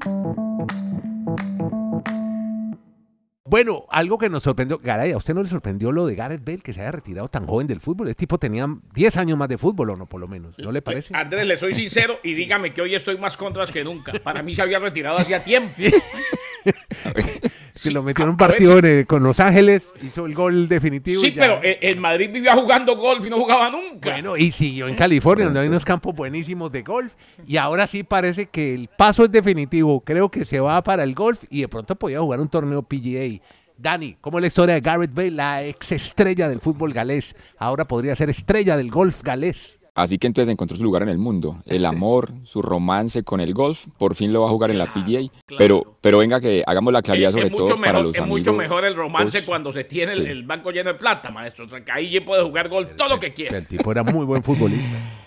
Bueno, 3.53 3.85
algo 3.89 4.17
que 4.17 4.31
nos 4.31 4.41
sorprendió, 4.41 4.79
Garay, 4.79 5.11
¿a 5.11 5.17
usted 5.17 5.35
no 5.35 5.43
le 5.43 5.47
sorprendió 5.47 5.91
lo 5.91 6.07
de 6.07 6.15
Gareth 6.15 6.43
Bale 6.43 6.57
que 6.57 6.73
se 6.73 6.81
haya 6.81 6.91
retirado 6.91 7.27
tan 7.27 7.45
joven 7.45 7.67
del 7.67 7.81
fútbol? 7.81 8.07
Este 8.07 8.21
tipo 8.21 8.39
tenía 8.39 8.65
10 8.95 9.17
años 9.17 9.37
más 9.37 9.47
de 9.47 9.59
fútbol, 9.59 9.91
¿o 9.91 9.95
no? 9.95 10.07
Por 10.07 10.21
lo 10.21 10.27
menos, 10.27 10.57
¿no 10.57 10.71
le 10.71 10.81
parece? 10.81 11.15
Andrés, 11.15 11.45
le 11.45 11.55
soy 11.59 11.75
sincero 11.75 12.19
y 12.23 12.33
dígame 12.33 12.73
que 12.73 12.81
hoy 12.81 12.95
estoy 12.95 13.15
más 13.19 13.37
contras 13.37 13.69
que 13.69 13.83
nunca. 13.83 14.11
Para 14.23 14.41
mí 14.41 14.55
se 14.55 14.63
había 14.63 14.79
retirado 14.79 15.19
hacía 15.19 15.39
tiempo. 15.39 15.69
Se 17.75 17.91
lo 17.91 18.03
metió 18.03 18.23
en 18.23 18.31
un 18.31 18.37
partido 18.37 18.79
con 19.07 19.23
Los 19.23 19.39
Ángeles, 19.39 19.83
hizo 20.01 20.25
el 20.25 20.33
gol 20.33 20.67
definitivo. 20.67 21.21
Sí, 21.21 21.31
pero 21.31 21.59
en 21.63 21.99
Madrid 21.99 22.29
vivía 22.31 22.55
jugando 22.55 22.95
golf 22.95 23.25
y 23.25 23.29
no 23.29 23.37
jugaba 23.37 23.69
nunca. 23.69 24.11
Bueno, 24.11 24.37
y 24.37 24.51
siguió 24.51 24.87
en 24.87 24.95
California, 24.95 25.45
donde 25.45 25.61
hay 25.61 25.67
unos 25.67 25.83
campos 25.83 26.15
buenísimos 26.15 26.71
de 26.71 26.83
golf. 26.83 27.13
Y 27.47 27.57
ahora 27.57 27.87
sí 27.87 28.03
parece 28.03 28.45
que 28.45 28.73
el 28.73 28.89
paso 28.89 29.25
es 29.25 29.31
definitivo. 29.31 30.01
Creo 30.01 30.29
que 30.29 30.45
se 30.45 30.59
va 30.59 30.83
para 30.83 31.03
el 31.03 31.15
golf 31.15 31.43
y 31.49 31.61
de 31.61 31.67
pronto 31.67 31.95
podía 31.95 32.19
jugar 32.19 32.39
un 32.39 32.47
torneo 32.47 32.83
PGA. 32.83 33.41
Dani, 33.75 34.17
¿cómo 34.21 34.37
es 34.37 34.41
la 34.41 34.47
historia 34.47 34.75
de 34.75 34.81
Garrett 34.81 35.13
Bale, 35.13 35.31
la 35.31 35.63
ex 35.63 35.91
estrella 35.93 36.47
del 36.47 36.61
fútbol 36.61 36.93
galés? 36.93 37.35
Ahora 37.57 37.85
podría 37.85 38.15
ser 38.15 38.29
estrella 38.29 38.77
del 38.77 38.91
golf 38.91 39.23
galés. 39.23 39.82
Así 39.95 40.17
que 40.17 40.25
entonces 40.25 40.51
encontró 40.51 40.75
su 40.75 40.83
lugar 40.83 41.03
en 41.03 41.09
el 41.09 41.17
mundo. 41.17 41.61
El 41.65 41.85
amor, 41.85 42.31
su 42.43 42.61
romance 42.61 43.23
con 43.23 43.39
el 43.39 43.53
golf, 43.53 43.87
por 43.97 44.15
fin 44.15 44.33
lo 44.33 44.41
va 44.41 44.47
a 44.47 44.49
jugar 44.49 44.71
en 44.71 44.79
la 44.79 44.91
PGA. 44.91 45.31
Pero, 45.57 45.97
pero 46.01 46.17
venga 46.17 46.41
que 46.41 46.63
hagamos 46.65 46.91
la 46.93 47.01
claridad 47.01 47.31
sobre 47.31 47.49
todo 47.49 47.79
para 47.79 48.01
los 48.01 48.17
amigos. 48.17 48.39
Es 48.41 48.47
mucho 48.47 48.53
mejor 48.53 48.85
el 48.85 48.95
romance 48.95 49.45
cuando 49.45 49.71
se 49.71 49.83
tiene 49.83 50.13
el, 50.13 50.43
banco 50.43 50.71
lleno 50.71 50.93
de 50.93 50.99
plata, 50.99 51.29
maestro. 51.29 51.65
O 51.65 51.91
ahí 51.93 52.19
puede 52.21 52.43
jugar 52.43 52.69
golf 52.69 52.95
todo 52.95 53.09
lo 53.09 53.19
que 53.19 53.33
quiera. 53.33 53.57
El 53.57 53.67
tipo 53.67 53.91
era 53.91 54.03
muy 54.03 54.25
buen 54.25 54.43
futbolista. 54.43 54.97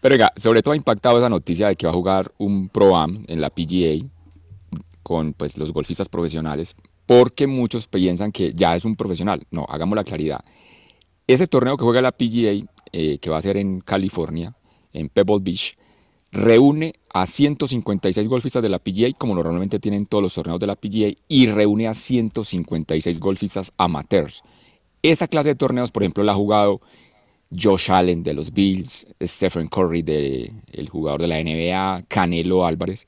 Pero 0.00 0.12
venga, 0.12 0.32
sobre 0.36 0.62
todo 0.62 0.72
ha 0.74 0.76
impactado 0.76 1.18
esa 1.18 1.28
noticia 1.28 1.68
de 1.68 1.74
que 1.74 1.86
va 1.86 1.92
a 1.92 1.96
jugar 1.96 2.32
un 2.38 2.68
Pro 2.68 2.96
Am 2.96 3.24
en 3.26 3.40
la 3.40 3.50
PGA 3.50 4.06
con 5.02 5.32
pues, 5.32 5.58
los 5.58 5.72
golfistas 5.72 6.08
profesionales, 6.08 6.76
porque 7.04 7.48
muchos 7.48 7.88
piensan 7.88 8.30
que 8.30 8.52
ya 8.52 8.76
es 8.76 8.84
un 8.84 8.94
profesional. 8.94 9.44
No, 9.50 9.66
hagamos 9.68 9.96
la 9.96 10.04
claridad. 10.04 10.44
Ese 11.26 11.48
torneo 11.48 11.76
que 11.76 11.82
juega 11.82 12.00
la 12.00 12.12
PGA 12.12 12.64
eh, 12.98 13.18
que 13.18 13.28
va 13.28 13.36
a 13.36 13.42
ser 13.42 13.58
en 13.58 13.80
California, 13.82 14.56
en 14.94 15.10
Pebble 15.10 15.40
Beach, 15.42 15.76
reúne 16.32 16.94
a 17.12 17.26
156 17.26 18.26
golfistas 18.26 18.62
de 18.62 18.70
la 18.70 18.78
PGA, 18.78 19.12
como 19.18 19.34
normalmente 19.34 19.78
tienen 19.78 20.06
todos 20.06 20.22
los 20.22 20.32
torneos 20.32 20.58
de 20.58 20.66
la 20.66 20.76
PGA, 20.76 21.12
y 21.28 21.46
reúne 21.48 21.88
a 21.88 21.92
156 21.92 23.20
golfistas 23.20 23.70
amateurs. 23.76 24.42
Esa 25.02 25.28
clase 25.28 25.50
de 25.50 25.56
torneos, 25.56 25.90
por 25.90 26.04
ejemplo, 26.04 26.24
la 26.24 26.32
ha 26.32 26.36
jugado 26.36 26.80
Josh 27.54 27.90
Allen 27.90 28.22
de 28.22 28.32
los 28.32 28.54
Bills, 28.54 29.06
Stephen 29.22 29.68
Curry, 29.68 30.00
de, 30.00 30.54
el 30.72 30.88
jugador 30.88 31.20
de 31.20 31.28
la 31.28 31.36
NBA, 31.36 32.06
Canelo 32.08 32.64
Álvarez, 32.64 33.06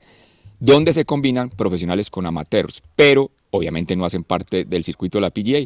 donde 0.59 0.93
se 0.93 1.03
combinan 1.03 1.49
profesionales 1.49 2.11
con 2.11 2.27
amateurs, 2.27 2.83
pero 2.95 3.31
obviamente 3.49 3.95
no 3.95 4.05
hacen 4.05 4.23
parte 4.23 4.65
del 4.65 4.83
circuito 4.83 5.17
de 5.17 5.21
la 5.21 5.31
PGA. 5.31 5.65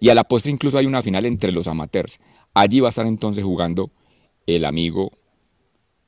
Y 0.00 0.08
a 0.08 0.14
la 0.14 0.24
postre 0.24 0.50
incluso 0.50 0.76
hay 0.76 0.86
una 0.86 1.02
final 1.02 1.24
entre 1.24 1.52
los 1.52 1.68
amateurs. 1.68 2.18
Allí 2.54 2.80
va 2.80 2.88
a 2.88 2.90
estar 2.90 3.06
entonces 3.06 3.44
jugando 3.44 3.90
el 4.46 4.64
amigo 4.64 5.12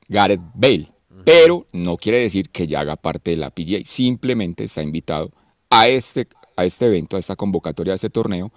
Gareth 0.07 0.41
Bale. 0.53 0.87
Pero 1.25 1.67
no 1.71 1.95
quiere 1.97 2.19
decir 2.19 2.49
que 2.49 2.67
ya 2.67 2.81
haga 2.81 2.97
parte 2.97 3.31
de 3.31 3.37
la 3.37 3.49
PGA, 3.49 3.79
simplemente 3.85 4.65
está 4.65 4.83
invitado 4.83 5.31
a 5.69 5.87
este, 5.87 6.27
a 6.57 6.65
este 6.65 6.87
evento, 6.87 7.15
a 7.15 7.19
esta 7.19 7.35
convocatoria, 7.35 7.93
a 7.93 7.95
este 7.95 8.09
torneo, 8.09 8.51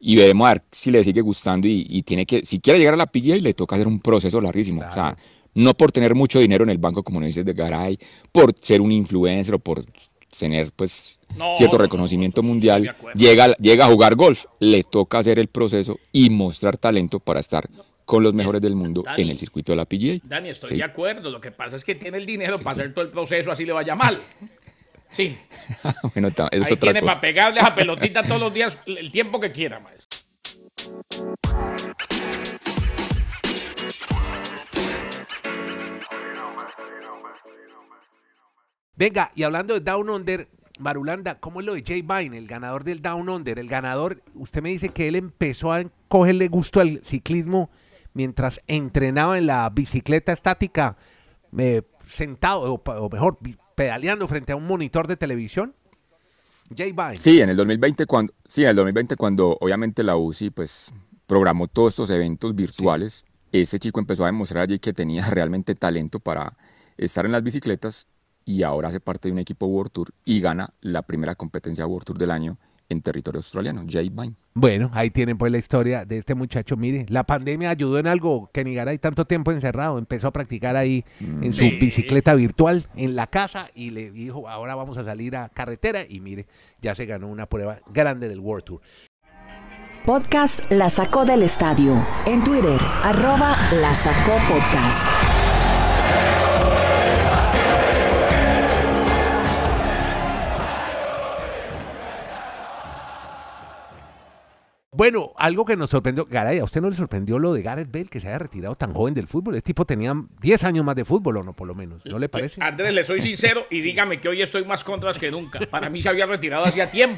y 0.00 0.16
veremos 0.16 0.46
a 0.46 0.54
ver 0.54 0.62
si 0.72 0.90
le 0.90 1.04
sigue 1.04 1.20
gustando 1.20 1.68
y, 1.68 2.02
tiene 2.02 2.26
que, 2.26 2.44
si 2.44 2.58
quiere 2.58 2.78
llegar 2.78 2.94
a 2.94 2.96
la 2.96 3.06
PGA, 3.06 3.36
le 3.36 3.54
toca 3.54 3.76
hacer 3.76 3.86
un 3.86 4.00
proceso 4.00 4.40
larguísimo. 4.40 4.82
O 4.88 4.92
sea, 4.92 5.16
no 5.54 5.74
por 5.74 5.92
tener 5.92 6.14
mucho 6.14 6.40
dinero 6.40 6.64
en 6.64 6.70
el 6.70 6.78
banco, 6.78 7.02
como 7.02 7.20
nos 7.20 7.26
dices 7.26 7.44
de 7.44 7.52
Garay, 7.52 7.98
por 8.32 8.54
ser 8.58 8.80
un 8.80 8.92
influencer 8.92 9.54
o 9.54 9.58
por 9.58 9.84
tener 10.38 10.70
pues 10.72 11.18
cierto 11.56 11.78
reconocimiento 11.78 12.42
mundial, 12.42 12.94
llega, 13.14 13.54
llega 13.56 13.86
a 13.86 13.88
jugar 13.88 14.14
golf, 14.14 14.44
le 14.58 14.84
toca 14.84 15.18
hacer 15.18 15.38
el 15.38 15.48
proceso 15.48 15.98
y 16.12 16.30
mostrar 16.30 16.76
talento 16.76 17.20
para 17.20 17.40
estar 17.40 17.68
con 18.04 18.24
los 18.24 18.34
mejores 18.34 18.60
del 18.60 18.74
mundo 18.74 19.04
en 19.16 19.28
el 19.28 19.38
circuito 19.38 19.72
de 19.72 19.76
la 19.76 19.84
PGA. 19.84 20.18
Dani, 20.24 20.48
estoy 20.48 20.76
de 20.76 20.82
acuerdo. 20.82 21.30
Lo 21.30 21.40
que 21.40 21.52
pasa 21.52 21.76
es 21.76 21.84
que 21.84 21.94
tiene 21.94 22.18
el 22.18 22.26
dinero 22.26 22.56
para 22.58 22.72
hacer 22.72 22.92
todo 22.92 23.04
el 23.04 23.10
proceso, 23.12 23.52
así 23.52 23.64
le 23.64 23.72
vaya 23.72 23.94
mal. 23.94 24.18
Sí. 25.12 25.36
bueno, 26.14 26.28
es 26.52 26.68
Ahí 26.68 26.76
tiene 26.76 27.02
para 27.02 27.20
pegarle 27.20 27.58
a 27.60 27.74
pelotita 27.74 28.22
todos 28.22 28.40
los 28.40 28.54
días 28.54 28.78
el 28.86 29.10
tiempo 29.10 29.40
que 29.40 29.50
quiera, 29.50 29.80
maestro. 29.80 30.06
Venga, 39.00 39.32
y 39.34 39.44
hablando 39.44 39.72
de 39.72 39.80
Down 39.80 40.10
Under, 40.10 40.46
Marulanda, 40.78 41.40
¿cómo 41.40 41.60
es 41.60 41.66
lo 41.66 41.72
de 41.72 41.82
Jay 41.82 42.02
Vine, 42.02 42.36
el 42.36 42.46
ganador 42.46 42.84
del 42.84 43.00
Down 43.00 43.30
Under? 43.30 43.58
El 43.58 43.66
ganador, 43.66 44.22
usted 44.34 44.60
me 44.60 44.68
dice 44.68 44.90
que 44.90 45.08
él 45.08 45.16
empezó 45.16 45.72
a 45.72 45.82
cogerle 46.06 46.48
gusto 46.48 46.80
al 46.80 47.00
ciclismo 47.02 47.70
mientras 48.12 48.60
entrenaba 48.66 49.38
en 49.38 49.46
la 49.46 49.70
bicicleta 49.70 50.34
estática, 50.34 50.98
eh, 51.56 51.80
sentado, 52.12 52.74
o, 52.74 53.08
mejor, 53.08 53.38
pedaleando 53.74 54.28
frente 54.28 54.52
a 54.52 54.56
un 54.56 54.66
monitor 54.66 55.06
de 55.06 55.16
televisión. 55.16 55.74
Jay 56.76 56.92
Vine. 56.92 57.16
Sí, 57.16 57.40
en 57.40 57.48
el 57.48 57.56
2020 57.56 58.04
cuando, 58.04 58.34
sí, 58.44 58.64
en 58.64 58.68
el 58.68 58.76
2020 58.76 59.16
cuando 59.16 59.56
obviamente 59.62 60.02
la 60.02 60.18
UCI 60.18 60.50
pues 60.50 60.92
programó 61.26 61.68
todos 61.68 61.94
estos 61.94 62.10
eventos 62.10 62.54
virtuales, 62.54 63.24
ese 63.50 63.78
chico 63.78 63.98
empezó 63.98 64.24
a 64.24 64.26
demostrar 64.26 64.64
allí 64.64 64.78
que 64.78 64.92
tenía 64.92 65.24
realmente 65.30 65.74
talento 65.74 66.20
para 66.20 66.58
estar 66.98 67.24
en 67.24 67.32
las 67.32 67.42
bicicletas 67.42 68.06
y 68.44 68.62
ahora 68.62 68.88
hace 68.88 69.00
parte 69.00 69.28
de 69.28 69.32
un 69.32 69.38
equipo 69.38 69.66
World 69.66 69.92
Tour 69.92 70.08
y 70.24 70.40
gana 70.40 70.70
la 70.80 71.02
primera 71.02 71.34
competencia 71.34 71.86
World 71.86 72.04
Tour 72.06 72.18
del 72.18 72.30
año 72.30 72.58
en 72.90 73.00
territorio 73.00 73.38
australiano, 73.38 73.84
Jay 73.88 74.10
Vine. 74.10 74.34
Bueno, 74.52 74.90
ahí 74.92 75.10
tienen 75.10 75.38
pues 75.38 75.50
la 75.50 75.58
historia 75.58 76.04
de 76.04 76.18
este 76.18 76.34
muchacho. 76.34 76.76
Mire, 76.76 77.06
la 77.08 77.24
pandemia 77.24 77.70
ayudó 77.70 77.98
en 77.98 78.08
algo 78.08 78.50
que 78.52 78.64
Nigaray 78.64 78.98
tanto 78.98 79.24
tiempo 79.24 79.52
encerrado. 79.52 79.96
Empezó 79.96 80.26
a 80.26 80.32
practicar 80.32 80.76
ahí 80.76 81.04
en 81.20 81.52
su 81.52 81.64
bicicleta 81.80 82.34
virtual 82.34 82.88
en 82.96 83.14
la 83.14 83.28
casa 83.28 83.68
y 83.74 83.90
le 83.90 84.10
dijo, 84.10 84.48
ahora 84.48 84.74
vamos 84.74 84.98
a 84.98 85.04
salir 85.04 85.36
a 85.36 85.48
carretera 85.48 86.04
y 86.06 86.20
mire, 86.20 86.46
ya 86.82 86.94
se 86.94 87.06
ganó 87.06 87.28
una 87.28 87.46
prueba 87.46 87.78
grande 87.92 88.28
del 88.28 88.40
World 88.40 88.64
Tour. 88.64 88.80
Podcast 90.04 90.60
La 90.70 90.90
Sacó 90.90 91.24
del 91.24 91.42
Estadio. 91.42 91.94
En 92.26 92.42
Twitter, 92.42 92.80
arroba 93.04 93.56
La 93.80 93.94
Sacó 93.94 94.32
Podcast. 94.48 95.29
Bueno, 105.00 105.32
algo 105.36 105.64
que 105.64 105.78
nos 105.78 105.88
sorprendió, 105.88 106.26
Garay, 106.26 106.58
¿a 106.58 106.64
usted 106.64 106.82
no 106.82 106.90
le 106.90 106.94
sorprendió 106.94 107.38
lo 107.38 107.54
de 107.54 107.62
Gareth 107.62 107.90
Bale 107.90 108.04
que 108.04 108.20
se 108.20 108.28
haya 108.28 108.38
retirado 108.38 108.74
tan 108.74 108.92
joven 108.92 109.14
del 109.14 109.28
fútbol? 109.28 109.54
Este 109.54 109.68
tipo 109.68 109.86
tenía 109.86 110.12
10 110.42 110.64
años 110.64 110.84
más 110.84 110.94
de 110.94 111.06
fútbol, 111.06 111.38
¿o 111.38 111.42
no? 111.42 111.54
Por 111.54 111.68
lo 111.68 111.74
menos, 111.74 112.04
¿no 112.04 112.18
le 112.18 112.28
parece? 112.28 112.62
Andrés, 112.62 112.92
le 112.92 113.06
soy 113.06 113.22
sincero 113.22 113.66
y 113.70 113.80
dígame 113.80 114.20
que 114.20 114.28
hoy 114.28 114.42
estoy 114.42 114.62
más 114.66 114.84
contras 114.84 115.16
que 115.16 115.30
nunca. 115.30 115.58
Para 115.70 115.88
mí 115.88 116.02
se 116.02 116.10
había 116.10 116.26
retirado 116.26 116.66
hacía 116.66 116.86
tiempo. 116.90 117.16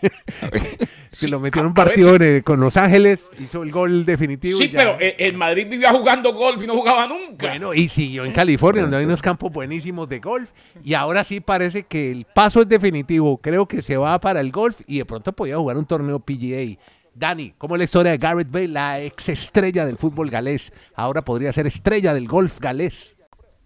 Se 1.12 1.28
lo 1.28 1.40
metió 1.40 1.60
en 1.60 1.68
un 1.68 1.74
partido 1.74 2.16
con 2.44 2.60
Los 2.60 2.76
Ángeles, 2.76 3.20
hizo 3.38 3.62
el 3.62 3.70
gol 3.70 4.04
definitivo. 4.04 4.58
Sí, 4.58 4.68
pero 4.68 4.96
en 5.00 5.36
Madrid 5.36 5.66
vivía 5.68 5.92
jugando 5.92 6.32
golf 6.32 6.62
y 6.62 6.66
no 6.66 6.74
jugaba 6.74 7.06
nunca. 7.06 7.48
Bueno, 7.48 7.74
y 7.74 7.88
siguió 7.88 8.24
en 8.24 8.32
California, 8.32 8.82
donde 8.82 8.98
hay 8.98 9.04
unos 9.04 9.22
campos 9.22 9.52
buenísimos 9.52 10.08
de 10.08 10.20
golf. 10.20 10.50
Y 10.82 10.94
ahora 10.94 11.24
sí 11.24 11.40
parece 11.40 11.84
que 11.84 12.10
el 12.10 12.24
paso 12.24 12.62
es 12.62 12.68
definitivo. 12.68 13.38
Creo 13.38 13.66
que 13.66 13.82
se 13.82 13.96
va 13.96 14.20
para 14.20 14.40
el 14.40 14.50
golf 14.50 14.80
y 14.86 14.98
de 14.98 15.04
pronto 15.04 15.32
podía 15.32 15.56
jugar 15.56 15.76
un 15.76 15.86
torneo 15.86 16.20
PGA. 16.20 16.78
Dani, 17.14 17.54
¿cómo 17.58 17.74
es 17.74 17.78
la 17.78 17.84
historia 17.84 18.12
de 18.12 18.18
Garrett 18.18 18.50
Bale, 18.50 18.68
la 18.68 19.00
ex 19.00 19.28
estrella 19.28 19.84
del 19.84 19.98
fútbol 19.98 20.30
galés? 20.30 20.72
Ahora 20.94 21.22
podría 21.22 21.52
ser 21.52 21.66
estrella 21.66 22.14
del 22.14 22.28
golf 22.28 22.60
galés. 22.60 23.19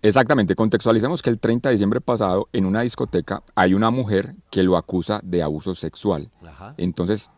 Exactamente, 0.05 0.55
contextualicemos 0.55 1.23
que 1.23 1.31
el 1.31 1.40
30 1.40 1.71
de 1.71 1.73
diciembre 1.73 2.03
pasado 2.03 2.51
en 2.53 2.67
una 2.67 2.83
discoteca 2.83 3.43
hay 3.55 3.73
una 3.73 3.88
mujer 3.88 4.35
que 4.51 4.62
lo 4.62 4.77
acusa 4.77 5.19
de 5.25 5.43
abuso 5.43 5.75
sexual. 5.75 6.31
Entonces 6.77 7.31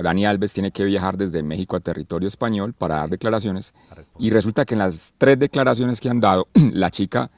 Dani 0.00 0.24
Alves 0.24 0.52
tiene 0.52 0.70
que 0.70 0.84
viajar 0.84 1.16
desde 1.16 1.42
México 1.42 1.74
a 1.74 1.80
territorio 1.80 2.28
español 2.28 2.74
para 2.74 2.98
dar 2.98 3.10
declaraciones 3.10 3.74
y 4.20 4.30
resulta 4.30 4.64
que 4.64 4.74
en 4.74 4.78
las 4.78 5.16
tres 5.18 5.36
declaraciones 5.36 6.00
que 6.00 6.10
han 6.10 6.20
dado, 6.20 6.46
la 6.54 6.90
chica 6.90 7.28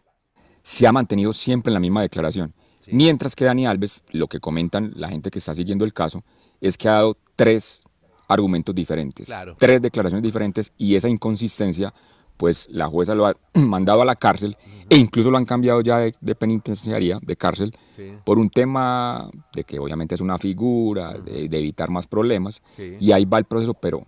se 0.62 0.86
ha 0.86 0.92
mantenido 0.92 1.32
siempre 1.32 1.70
en 1.70 1.74
la 1.74 1.80
misma 1.80 2.02
declaración. 2.02 2.52
Mientras 2.88 3.34
que 3.34 3.46
Dani 3.46 3.66
Alves, 3.66 4.04
lo 4.10 4.26
que 4.26 4.38
comentan 4.38 4.92
la 4.96 5.08
gente 5.08 5.30
que 5.30 5.38
está 5.38 5.54
siguiendo 5.54 5.86
el 5.86 5.94
caso, 5.94 6.22
es 6.60 6.76
que 6.76 6.90
ha 6.90 6.92
dado 6.92 7.16
tres 7.36 7.80
argumentos 8.28 8.74
diferentes, 8.74 9.30
tres 9.58 9.80
declaraciones 9.80 10.22
diferentes 10.22 10.72
y 10.76 10.94
esa 10.94 11.08
inconsistencia 11.08 11.94
pues 12.36 12.68
la 12.70 12.86
jueza 12.86 13.14
lo 13.14 13.26
ha 13.26 13.36
mandado 13.54 14.02
a 14.02 14.04
la 14.04 14.16
cárcel 14.16 14.56
e 14.90 14.96
incluso 14.96 15.30
lo 15.30 15.38
han 15.38 15.44
cambiado 15.44 15.80
ya 15.80 15.98
de, 15.98 16.34
penitenciaría, 16.34 17.18
de 17.22 17.36
cárcel, 17.36 17.74
por 18.24 18.38
un 18.38 18.50
tema 18.50 19.30
de 19.54 19.64
que 19.64 19.78
obviamente 19.78 20.14
es 20.14 20.20
una 20.20 20.38
figura, 20.38 21.14
de, 21.18 21.44
evitar 21.44 21.90
más 21.90 22.06
problemas, 22.06 22.62
y 22.78 23.12
ahí 23.12 23.24
va 23.24 23.38
el 23.38 23.44
proceso, 23.44 23.74
pero 23.74 24.06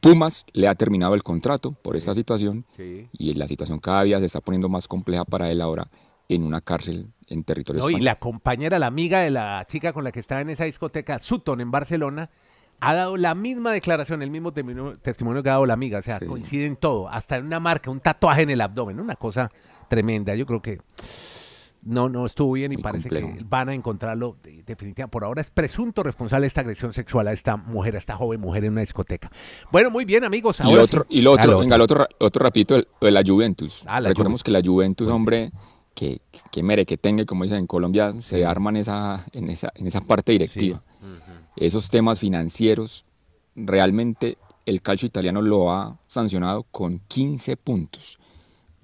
Pumas 0.00 0.44
le 0.52 0.68
ha 0.68 0.74
terminado 0.74 1.14
el 1.14 1.22
contrato 1.22 1.72
por 1.72 1.96
esta 1.96 2.14
situación 2.14 2.64
y 3.12 3.34
la 3.34 3.46
situación 3.46 3.78
cada 3.78 4.02
día 4.02 4.18
se 4.18 4.26
está 4.26 4.40
poniendo 4.40 4.68
más 4.68 4.86
compleja 4.86 5.24
para 5.24 5.50
él 5.50 5.60
ahora 5.60 5.88
en 6.28 6.42
una 6.42 6.60
cárcel 6.60 7.08
en 7.28 7.44
territorio 7.44 7.82
no, 7.82 7.90
Y 7.90 8.00
la 8.00 8.18
compañera, 8.18 8.78
la 8.78 8.86
amiga 8.86 9.20
de 9.20 9.30
la 9.30 9.66
chica 9.68 9.92
con 9.92 10.04
la 10.04 10.12
que 10.12 10.20
estaba 10.20 10.40
en 10.40 10.50
esa 10.50 10.64
discoteca, 10.64 11.18
Sutton, 11.18 11.60
en 11.60 11.70
Barcelona, 11.70 12.30
ha 12.84 12.94
dado 12.94 13.16
la 13.16 13.34
misma 13.34 13.72
declaración, 13.72 14.22
el 14.22 14.30
mismo 14.30 14.52
testimonio 14.52 15.42
que 15.42 15.48
ha 15.48 15.52
dado 15.52 15.66
la 15.66 15.74
amiga. 15.74 15.98
O 15.98 16.02
sea, 16.02 16.20
coinciden 16.20 16.76
todo, 16.76 17.08
hasta 17.08 17.36
en 17.36 17.46
una 17.46 17.60
marca, 17.60 17.90
un 17.90 18.00
tatuaje 18.00 18.42
en 18.42 18.50
el 18.50 18.60
abdomen, 18.60 19.00
una 19.00 19.16
cosa 19.16 19.50
tremenda. 19.88 20.34
Yo 20.34 20.46
creo 20.46 20.60
que 20.60 20.80
no, 21.82 22.08
no 22.08 22.26
estuvo 22.26 22.52
bien 22.52 22.72
y 22.72 22.78
parece 22.78 23.08
que 23.08 23.38
van 23.46 23.68
a 23.68 23.74
encontrarlo 23.74 24.36
definitivamente. 24.42 25.08
Por 25.08 25.24
ahora 25.24 25.40
es 25.40 25.50
presunto 25.50 26.02
responsable 26.02 26.44
de 26.44 26.48
esta 26.48 26.62
agresión 26.62 26.92
sexual 26.92 27.28
a 27.28 27.32
esta 27.32 27.56
mujer, 27.56 27.94
a 27.94 27.98
esta 27.98 28.16
joven 28.16 28.40
mujer 28.40 28.64
en 28.64 28.72
una 28.72 28.80
discoteca. 28.80 29.30
Bueno, 29.70 29.90
muy 29.90 30.04
bien, 30.04 30.24
amigos. 30.24 30.60
y, 30.60 30.74
otro, 30.74 31.06
y 31.08 31.22
lo 31.22 31.32
otro, 31.32 31.58
venga, 31.58 31.76
el 31.76 31.82
otro, 31.82 32.06
otro 32.18 32.42
rapidito, 32.42 32.76
de 32.76 33.10
la 33.10 33.22
Juventus. 33.24 33.84
Ah, 33.86 34.00
Recordemos 34.00 34.42
que 34.42 34.50
la 34.50 34.62
Juventus, 34.62 35.08
hombre, 35.08 35.52
que, 35.94 36.20
que 36.50 36.62
mere, 36.62 36.86
que 36.86 36.96
tenga, 36.96 37.24
como 37.24 37.44
dicen 37.44 37.58
en 37.58 37.66
Colombia, 37.66 38.12
se 38.20 38.44
arman 38.44 38.76
esa, 38.76 39.24
en, 39.32 39.50
esa, 39.50 39.70
en 39.74 39.86
esa 39.86 40.00
parte 40.00 40.32
directiva 40.32 40.82
esos 41.56 41.88
temas 41.88 42.20
financieros, 42.20 43.04
realmente 43.54 44.38
el 44.66 44.82
calcio 44.82 45.06
italiano 45.06 45.42
lo 45.42 45.72
ha 45.72 45.98
sancionado 46.06 46.64
con 46.64 47.00
15 47.08 47.56
puntos. 47.56 48.18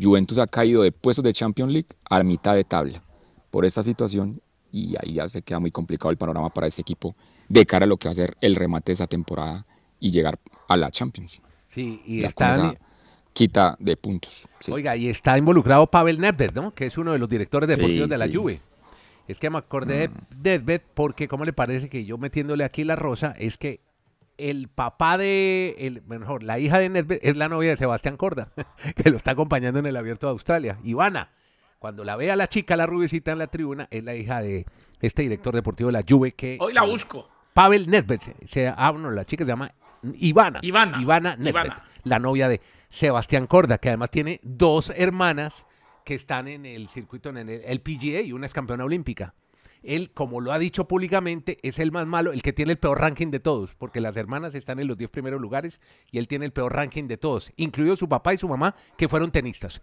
Juventus 0.00 0.38
ha 0.38 0.46
caído 0.46 0.82
de 0.82 0.92
puestos 0.92 1.24
de 1.24 1.32
Champions 1.32 1.72
League 1.72 1.88
a 2.08 2.22
mitad 2.22 2.54
de 2.54 2.64
tabla 2.64 3.02
por 3.50 3.64
esta 3.64 3.82
situación 3.82 4.40
y 4.72 4.94
ahí 5.00 5.14
ya 5.14 5.28
se 5.28 5.42
queda 5.42 5.58
muy 5.58 5.70
complicado 5.70 6.10
el 6.10 6.16
panorama 6.16 6.50
para 6.50 6.66
este 6.66 6.82
equipo 6.82 7.14
de 7.48 7.66
cara 7.66 7.84
a 7.84 7.88
lo 7.88 7.96
que 7.96 8.08
va 8.08 8.12
a 8.12 8.16
ser 8.16 8.36
el 8.40 8.54
remate 8.54 8.90
de 8.90 8.94
esa 8.94 9.06
temporada 9.06 9.64
y 9.98 10.10
llegar 10.10 10.38
a 10.68 10.76
la 10.76 10.90
Champions. 10.90 11.42
Sí, 11.68 12.02
y 12.06 12.24
está 12.24 12.74
quita 13.32 13.76
de 13.78 13.96
puntos. 13.96 14.48
Oiga, 14.70 14.96
y 14.96 15.08
está 15.08 15.38
involucrado 15.38 15.86
Pavel 15.86 16.20
Nedved, 16.20 16.52
¿no? 16.52 16.74
Que 16.74 16.86
es 16.86 16.98
uno 16.98 17.12
de 17.12 17.18
los 17.18 17.28
directores 17.28 17.68
deportivos 17.68 18.08
de 18.08 18.18
la 18.18 18.28
Juve. 18.28 18.60
Es 19.30 19.38
que 19.38 19.50
me 19.50 19.58
acordé 19.58 20.08
de 20.08 20.58
Nedved 20.58 20.82
porque, 20.94 21.28
¿cómo 21.28 21.44
le 21.44 21.52
parece 21.52 21.88
que 21.88 22.04
yo 22.04 22.18
metiéndole 22.18 22.64
aquí 22.64 22.84
la 22.84 22.96
rosa? 22.96 23.34
Es 23.38 23.58
que 23.58 23.80
el 24.38 24.68
papá 24.68 25.18
de, 25.18 25.76
el, 25.78 26.02
mejor, 26.02 26.42
la 26.42 26.58
hija 26.58 26.78
de 26.78 26.88
Nedved 26.88 27.20
es 27.22 27.36
la 27.36 27.48
novia 27.48 27.70
de 27.70 27.76
Sebastián 27.76 28.16
Corda, 28.16 28.48
que 28.96 29.10
lo 29.10 29.16
está 29.16 29.32
acompañando 29.32 29.78
en 29.78 29.86
el 29.86 29.96
Abierto 29.96 30.26
de 30.26 30.32
Australia. 30.32 30.78
Ivana, 30.82 31.30
cuando 31.78 32.04
la 32.04 32.16
ve 32.16 32.30
a 32.30 32.36
la 32.36 32.48
chica, 32.48 32.76
la 32.76 32.86
rubicita 32.86 33.32
en 33.32 33.38
la 33.38 33.46
tribuna, 33.46 33.86
es 33.90 34.02
la 34.02 34.14
hija 34.14 34.42
de 34.42 34.66
este 35.00 35.22
director 35.22 35.54
deportivo 35.54 35.88
de 35.88 35.92
la 35.92 36.04
Juve 36.08 36.32
que... 36.32 36.58
Hoy 36.60 36.72
la 36.72 36.82
busco. 36.82 37.28
Pavel 37.54 37.88
Nedved. 37.88 38.20
Se, 38.44 38.66
ah, 38.68 38.92
no, 38.96 39.10
la 39.10 39.24
chica 39.24 39.44
se 39.44 39.48
llama 39.48 39.72
Ivana. 40.14 40.60
Ivana. 40.62 41.00
Ivana 41.00 41.36
Nedved, 41.36 41.72
la 42.04 42.18
novia 42.18 42.48
de 42.48 42.60
Sebastián 42.88 43.46
Corda, 43.46 43.78
que 43.78 43.88
además 43.88 44.10
tiene 44.10 44.40
dos 44.42 44.92
hermanas 44.96 45.66
que 46.04 46.14
están 46.14 46.48
en 46.48 46.66
el 46.66 46.88
circuito, 46.88 47.30
en 47.30 47.48
el, 47.48 47.80
PGA 47.80 48.20
y 48.22 48.32
una 48.32 48.46
es 48.46 48.52
campeona 48.52 48.84
olímpica. 48.84 49.34
Él, 49.82 50.10
como 50.10 50.40
lo 50.40 50.52
ha 50.52 50.58
dicho 50.58 50.86
públicamente, 50.86 51.58
es 51.62 51.78
el 51.78 51.90
más 51.90 52.06
malo, 52.06 52.32
el 52.32 52.42
que 52.42 52.52
tiene 52.52 52.72
el 52.72 52.78
peor 52.78 53.00
ranking 53.00 53.30
de 53.30 53.40
todos, 53.40 53.74
porque 53.76 54.00
las 54.00 54.14
hermanas 54.16 54.54
están 54.54 54.78
en 54.78 54.88
los 54.88 54.98
10 54.98 55.10
primeros 55.10 55.40
lugares 55.40 55.80
y 56.10 56.18
él 56.18 56.28
tiene 56.28 56.44
el 56.44 56.52
peor 56.52 56.74
ranking 56.74 57.04
de 57.04 57.16
todos, 57.16 57.50
incluido 57.56 57.96
su 57.96 58.08
papá 58.08 58.34
y 58.34 58.38
su 58.38 58.48
mamá, 58.48 58.74
que 58.98 59.08
fueron 59.08 59.30
tenistas. 59.30 59.80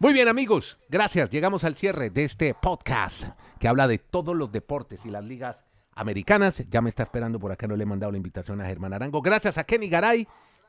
Muy 0.00 0.12
bien 0.12 0.28
amigos, 0.28 0.78
gracias. 0.88 1.30
Llegamos 1.30 1.64
al 1.64 1.76
cierre 1.76 2.10
de 2.10 2.24
este 2.24 2.54
podcast 2.54 3.30
que 3.58 3.68
habla 3.68 3.86
de 3.86 3.98
todos 3.98 4.36
los 4.36 4.50
deportes 4.50 5.04
y 5.04 5.10
las 5.10 5.24
ligas 5.24 5.64
americanas. 5.94 6.64
Ya 6.68 6.80
me 6.80 6.88
está 6.88 7.04
esperando 7.04 7.38
por 7.38 7.52
acá, 7.52 7.66
no 7.66 7.76
le 7.76 7.82
he 7.82 7.86
mandado 7.86 8.12
la 8.12 8.18
invitación 8.18 8.60
a 8.60 8.66
Germán 8.66 8.92
Arango. 8.92 9.22
Gracias 9.22 9.58
a 9.58 9.64
Kenny 9.64 9.88
Garay 9.88 10.26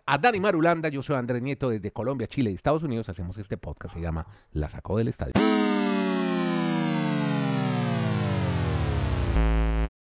a 0.10 0.18
Dani 0.18 0.40
Marulanda. 0.40 0.90
Yo 0.90 1.04
soy 1.04 1.16
Andrés 1.18 1.42
Nieto 1.42 1.70
desde 1.70 1.92
Colombia, 1.92 2.28
Chile 2.28 2.50
y 2.50 2.56
Estados 2.56 2.82
Unidos. 2.82 3.10
Hacemos 3.10 3.38
este 3.38 3.58
podcast, 3.58 3.94
se 3.94 4.02
llama 4.02 4.26
La 4.54 4.68
Sacó 4.68 4.98
del 4.98 5.08
Estadio. 5.10 5.34